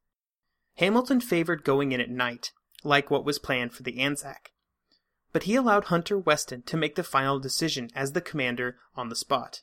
Hamilton 0.77 1.21
favored 1.21 1.63
going 1.63 1.91
in 1.91 2.01
at 2.01 2.09
night, 2.09 2.53
like 2.83 3.11
what 3.11 3.25
was 3.25 3.39
planned 3.39 3.73
for 3.73 3.83
the 3.83 3.99
Anzac. 3.99 4.51
But 5.33 5.43
he 5.43 5.55
allowed 5.55 5.85
Hunter 5.85 6.17
Weston 6.17 6.63
to 6.63 6.77
make 6.77 6.95
the 6.95 7.03
final 7.03 7.39
decision 7.39 7.89
as 7.95 8.11
the 8.11 8.21
commander 8.21 8.77
on 8.95 9.09
the 9.09 9.15
spot. 9.15 9.61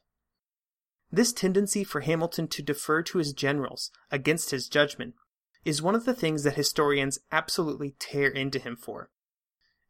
This 1.11 1.33
tendency 1.33 1.85
for 1.85 2.01
Hamilton 2.01 2.49
to 2.49 2.63
defer 2.63 3.03
to 3.03 3.19
his 3.19 3.33
generals 3.33 3.91
against 4.11 4.51
his 4.51 4.69
judgment 4.69 5.15
is 5.65 5.83
one 5.83 5.95
of 5.95 6.05
the 6.05 6.15
things 6.15 6.43
that 6.43 6.55
historians 6.55 7.19
absolutely 7.33 7.95
tear 7.99 8.29
into 8.29 8.59
him 8.59 8.77
for. 8.77 9.11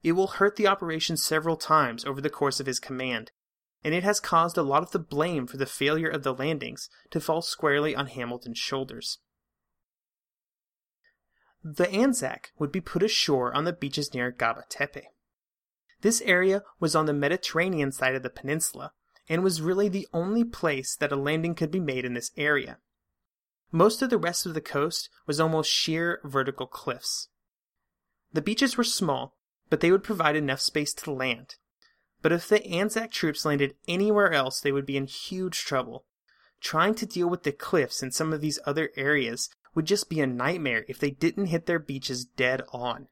It 0.03 0.13
will 0.13 0.29
hurt 0.29 0.57
the 0.57 0.67
operation 0.67 1.17
several 1.17 1.57
times 1.57 2.05
over 2.05 2.21
the 2.21 2.31
course 2.31 2.61
of 2.61 2.67
his 2.67 2.79
command, 2.79 3.33
and 3.83 3.95
it 3.95 4.05
has 4.05 4.21
caused 4.21 4.57
a 4.57 4.63
lot 4.63 4.83
of 4.83 4.93
the 4.93 4.99
blame 4.99 5.47
for 5.47 5.57
the 5.57 5.67
failure 5.67 6.09
of 6.09 6.23
the 6.23 6.35
landings 6.35 6.89
to 7.11 7.21
fall 7.21 7.43
squarely 7.43 7.95
on 7.95 8.07
Hamilton's 8.07 8.59
shoulders. 8.59 9.19
The 11.65 11.91
Anzac 11.91 12.53
would 12.59 12.71
be 12.71 12.81
put 12.81 13.03
ashore 13.03 13.53
on 13.53 13.65
the 13.65 13.73
beaches 13.73 14.15
near 14.15 14.31
Gaba 14.31 14.65
Tepe. 14.69 15.09
This 16.01 16.21
area 16.21 16.63
was 16.79 16.95
on 16.95 17.07
the 17.07 17.13
Mediterranean 17.13 17.91
side 17.91 18.15
of 18.15 18.23
the 18.23 18.31
peninsula, 18.31 18.93
and 19.29 19.43
was 19.43 19.61
really 19.61 19.89
the 19.89 20.09
only 20.13 20.45
place 20.45 20.97
that 20.97 21.13
a 21.13 21.17
landing 21.17 21.55
could 21.55 21.71
be 21.71 21.81
made 21.81 22.05
in 22.05 22.15
this 22.15 22.31
area. 22.37 22.79
Most 23.71 24.01
of 24.01 24.09
the 24.09 24.19
rest 24.19 24.47
of 24.47 24.55
the 24.55 24.61
coast 24.61 25.11
was 25.27 25.41
almost 25.41 25.71
sheer 25.71 26.21
vertical 26.25 26.67
cliffs. 26.67 27.29
The 28.33 28.41
beaches 28.41 28.77
were 28.77 28.85
small, 28.85 29.37
but 29.69 29.81
they 29.81 29.91
would 29.91 30.05
provide 30.05 30.37
enough 30.37 30.61
space 30.61 30.95
to 30.95 31.13
land. 31.13 31.57
But 32.23 32.33
if 32.33 32.49
the 32.49 32.65
Anzac 32.67 33.11
troops 33.11 33.45
landed 33.45 33.75
anywhere 33.87 34.33
else, 34.33 34.61
they 34.61 34.73
would 34.73 34.87
be 34.87 34.97
in 34.97 35.07
huge 35.07 35.65
trouble. 35.65 36.05
Trying 36.61 36.95
to 36.97 37.07
deal 37.07 37.29
with 37.29 37.43
the 37.43 37.53
cliffs 37.53 38.03
in 38.03 38.11
some 38.11 38.33
of 38.33 38.41
these 38.41 38.59
other 38.65 38.91
areas 38.97 39.51
would 39.75 39.87
just 39.87 40.09
be 40.09 40.21
a 40.21 40.27
nightmare 40.27 40.85
if 40.89 40.99
they 40.99 41.11
didn't 41.11 41.47
hit 41.47 41.67
their 41.67 41.79
beaches 41.79 42.25
dead 42.25 42.63
on. 42.73 43.09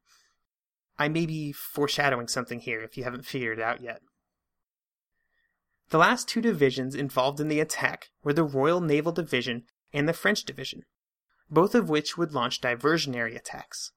I 0.98 1.08
may 1.08 1.26
be 1.26 1.52
foreshadowing 1.52 2.28
something 2.28 2.60
here 2.60 2.82
if 2.82 2.96
you 2.96 3.04
haven't 3.04 3.26
figured 3.26 3.58
it 3.58 3.62
out 3.62 3.82
yet. 3.82 4.00
The 5.90 5.98
last 5.98 6.28
two 6.28 6.40
divisions 6.40 6.94
involved 6.94 7.38
in 7.38 7.48
the 7.48 7.60
attack 7.60 8.10
were 8.24 8.32
the 8.32 8.42
Royal 8.42 8.80
Naval 8.80 9.12
Division 9.12 9.64
and 9.92 10.08
the 10.08 10.12
French 10.12 10.44
Division, 10.44 10.82
both 11.48 11.74
of 11.74 11.88
which 11.88 12.16
would 12.16 12.32
launch 12.32 12.60
diversionary 12.60 13.36
attacks. 13.36 13.92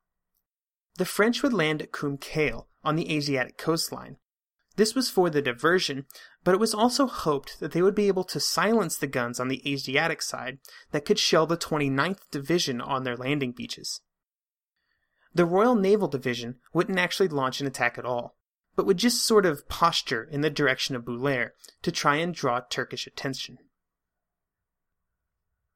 The 0.97 1.05
French 1.05 1.41
would 1.41 1.53
land 1.53 1.81
at 1.81 1.91
Kum 1.91 2.17
Kale 2.17 2.67
on 2.83 2.95
the 2.95 3.15
Asiatic 3.15 3.57
coastline. 3.57 4.17
This 4.75 4.93
was 4.93 5.09
for 5.09 5.29
the 5.29 5.41
diversion, 5.41 6.05
but 6.43 6.53
it 6.53 6.59
was 6.59 6.73
also 6.73 7.05
hoped 7.07 7.59
that 7.59 7.71
they 7.73 7.81
would 7.81 7.95
be 7.95 8.07
able 8.07 8.23
to 8.23 8.39
silence 8.39 8.97
the 8.97 9.07
guns 9.07 9.39
on 9.39 9.49
the 9.49 9.61
Asiatic 9.71 10.21
side 10.21 10.59
that 10.91 11.05
could 11.05 11.19
shell 11.19 11.45
the 11.45 11.57
29th 11.57 12.29
Division 12.31 12.79
on 12.81 13.03
their 13.03 13.17
landing 13.17 13.51
beaches. 13.51 14.01
The 15.33 15.45
Royal 15.45 15.75
Naval 15.75 16.07
Division 16.07 16.55
wouldn't 16.73 16.99
actually 16.99 17.27
launch 17.27 17.61
an 17.61 17.67
attack 17.67 17.97
at 17.97 18.05
all, 18.05 18.37
but 18.75 18.85
would 18.85 18.97
just 18.97 19.25
sort 19.25 19.45
of 19.45 19.67
posture 19.67 20.23
in 20.23 20.41
the 20.41 20.49
direction 20.49 20.95
of 20.95 21.03
Bulair 21.03 21.51
to 21.81 21.91
try 21.91 22.15
and 22.15 22.33
draw 22.33 22.61
Turkish 22.61 23.05
attention. 23.05 23.57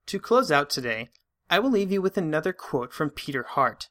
To 0.08 0.20
close 0.20 0.52
out 0.52 0.70
today, 0.70 1.10
I 1.50 1.60
will 1.60 1.70
leave 1.70 1.92
you 1.92 2.02
with 2.02 2.18
another 2.18 2.54
quote 2.54 2.94
from 2.94 3.10
Peter 3.10 3.44
Hart, 3.44 3.90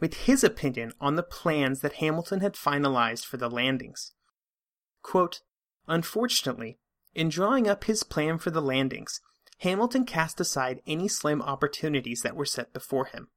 with 0.00 0.14
his 0.14 0.42
opinion 0.42 0.92
on 1.00 1.16
the 1.16 1.22
plans 1.22 1.80
that 1.80 1.94
Hamilton 1.94 2.40
had 2.40 2.54
finalized 2.54 3.24
for 3.24 3.36
the 3.36 3.50
landings. 3.50 4.12
Quote, 5.02 5.40
Unfortunately, 5.86 6.78
in 7.14 7.28
drawing 7.28 7.68
up 7.68 7.84
his 7.84 8.02
plan 8.02 8.38
for 8.38 8.50
the 8.50 8.62
landings, 8.62 9.20
Hamilton 9.58 10.04
cast 10.04 10.40
aside 10.40 10.82
any 10.86 11.08
slim 11.08 11.40
opportunities 11.40 12.22
that 12.22 12.36
were 12.36 12.46
set 12.46 12.72
before 12.72 13.06
him. 13.06 13.28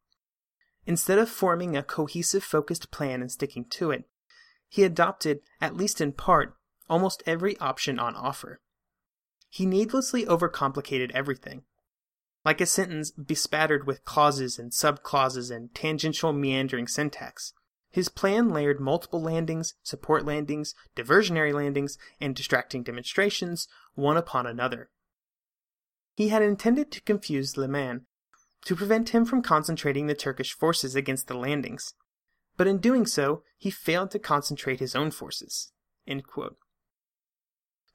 Instead 0.85 1.19
of 1.19 1.29
forming 1.29 1.75
a 1.75 1.83
cohesive, 1.83 2.43
focused 2.43 2.91
plan 2.91 3.21
and 3.21 3.31
sticking 3.31 3.65
to 3.65 3.91
it, 3.91 4.05
he 4.69 4.83
adopted, 4.83 5.41
at 5.61 5.75
least 5.75 6.01
in 6.01 6.11
part, 6.13 6.55
almost 6.89 7.23
every 7.25 7.57
option 7.59 7.99
on 7.99 8.15
offer. 8.15 8.61
He 9.49 9.65
needlessly 9.65 10.25
overcomplicated 10.25 11.11
everything. 11.11 11.63
Like 12.43 12.61
a 12.61 12.65
sentence 12.65 13.11
bespattered 13.11 13.85
with 13.85 14.05
clauses 14.05 14.57
and 14.57 14.71
subclauses 14.71 15.53
and 15.53 15.73
tangential 15.75 16.31
meandering 16.31 16.87
syntax, 16.87 17.53
his 17.97 18.09
plan 18.09 18.47
layered 18.49 18.79
multiple 18.79 19.19
landings, 19.19 19.73
support 19.81 20.23
landings, 20.23 20.75
diversionary 20.95 21.51
landings, 21.51 21.97
and 22.21 22.35
distracting 22.35 22.83
demonstrations, 22.83 23.67
one 23.95 24.15
upon 24.15 24.45
another. 24.45 24.91
He 26.13 26.29
had 26.29 26.43
intended 26.43 26.91
to 26.91 27.01
confuse 27.01 27.57
Liman 27.57 28.05
to 28.65 28.75
prevent 28.75 29.09
him 29.09 29.25
from 29.25 29.41
concentrating 29.41 30.05
the 30.05 30.13
Turkish 30.13 30.53
forces 30.53 30.95
against 30.95 31.25
the 31.25 31.35
landings. 31.35 31.95
But 32.55 32.67
in 32.67 32.77
doing 32.77 33.07
so, 33.07 33.41
he 33.57 33.71
failed 33.71 34.11
to 34.11 34.19
concentrate 34.19 34.79
his 34.79 34.95
own 34.95 35.09
forces. 35.09 35.71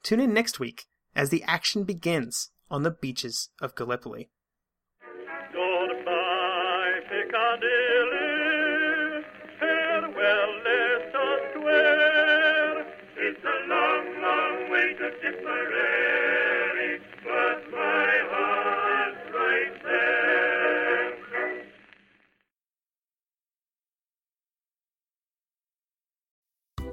Tune 0.03 0.19
in 0.19 0.33
next 0.33 0.59
week 0.59 0.83
as 1.15 1.29
the 1.29 1.43
action 1.43 1.85
begins 1.85 2.49
on 2.69 2.83
the 2.83 2.91
beaches 2.91 3.51
of 3.61 3.73
Gallipoli. 3.73 4.29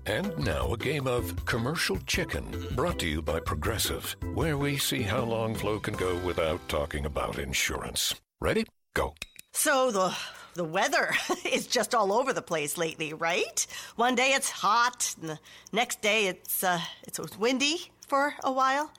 And 0.07 0.37
now 0.45 0.73
a 0.73 0.77
game 0.77 1.07
of 1.07 1.45
commercial 1.47 1.97
chicken 1.99 2.45
brought 2.75 2.99
to 2.99 3.07
you 3.07 3.23
by 3.23 3.39
Progressive, 3.39 4.17
where 4.35 4.59
we 4.59 4.77
see 4.77 5.03
how 5.03 5.23
long 5.23 5.55
Flo 5.55 5.79
can 5.79 5.95
go 5.95 6.17
without 6.27 6.69
talking 6.69 7.07
about 7.07 7.39
insurance. 7.39 8.15
Ready? 8.41 8.65
Go. 8.95 9.15
So 9.53 9.93
the 9.93 10.17
the 10.55 10.65
weather 10.65 11.13
is 11.45 11.69
just 11.69 11.95
all 11.95 12.13
over 12.13 12.33
the 12.33 12.43
place 12.43 12.77
lately, 12.77 13.13
right? 13.13 13.65
One 13.95 14.17
day 14.17 14.33
it's 14.33 14.51
hot, 14.51 15.15
and 15.21 15.31
the 15.31 15.39
next 15.73 16.03
day 16.03 16.27
it's 16.27 16.65
uh, 16.65 16.81
it's 17.05 17.21
windy 17.39 17.93
for 18.11 18.35
a 18.45 18.53
while. 18.53 18.91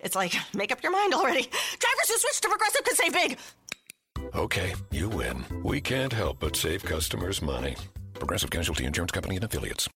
It's 0.00 0.16
like 0.16 0.34
make 0.54 0.72
up 0.72 0.82
your 0.82 0.90
mind 0.92 1.14
already. 1.14 1.42
Drivers 1.42 2.08
who 2.08 2.18
switch 2.18 2.40
to 2.40 2.48
Progressive 2.48 2.84
could 2.84 2.96
save 2.96 3.12
big. 3.12 3.38
Okay, 4.34 4.74
you 4.90 5.08
win. 5.08 5.44
We 5.62 5.80
can't 5.80 6.12
help 6.12 6.40
but 6.40 6.56
save 6.56 6.82
customers 6.82 7.42
money. 7.42 7.76
Progressive 8.14 8.50
Casualty 8.50 8.84
Insurance 8.84 9.12
Company 9.12 9.36
and 9.36 9.44
Affiliates. 9.44 9.88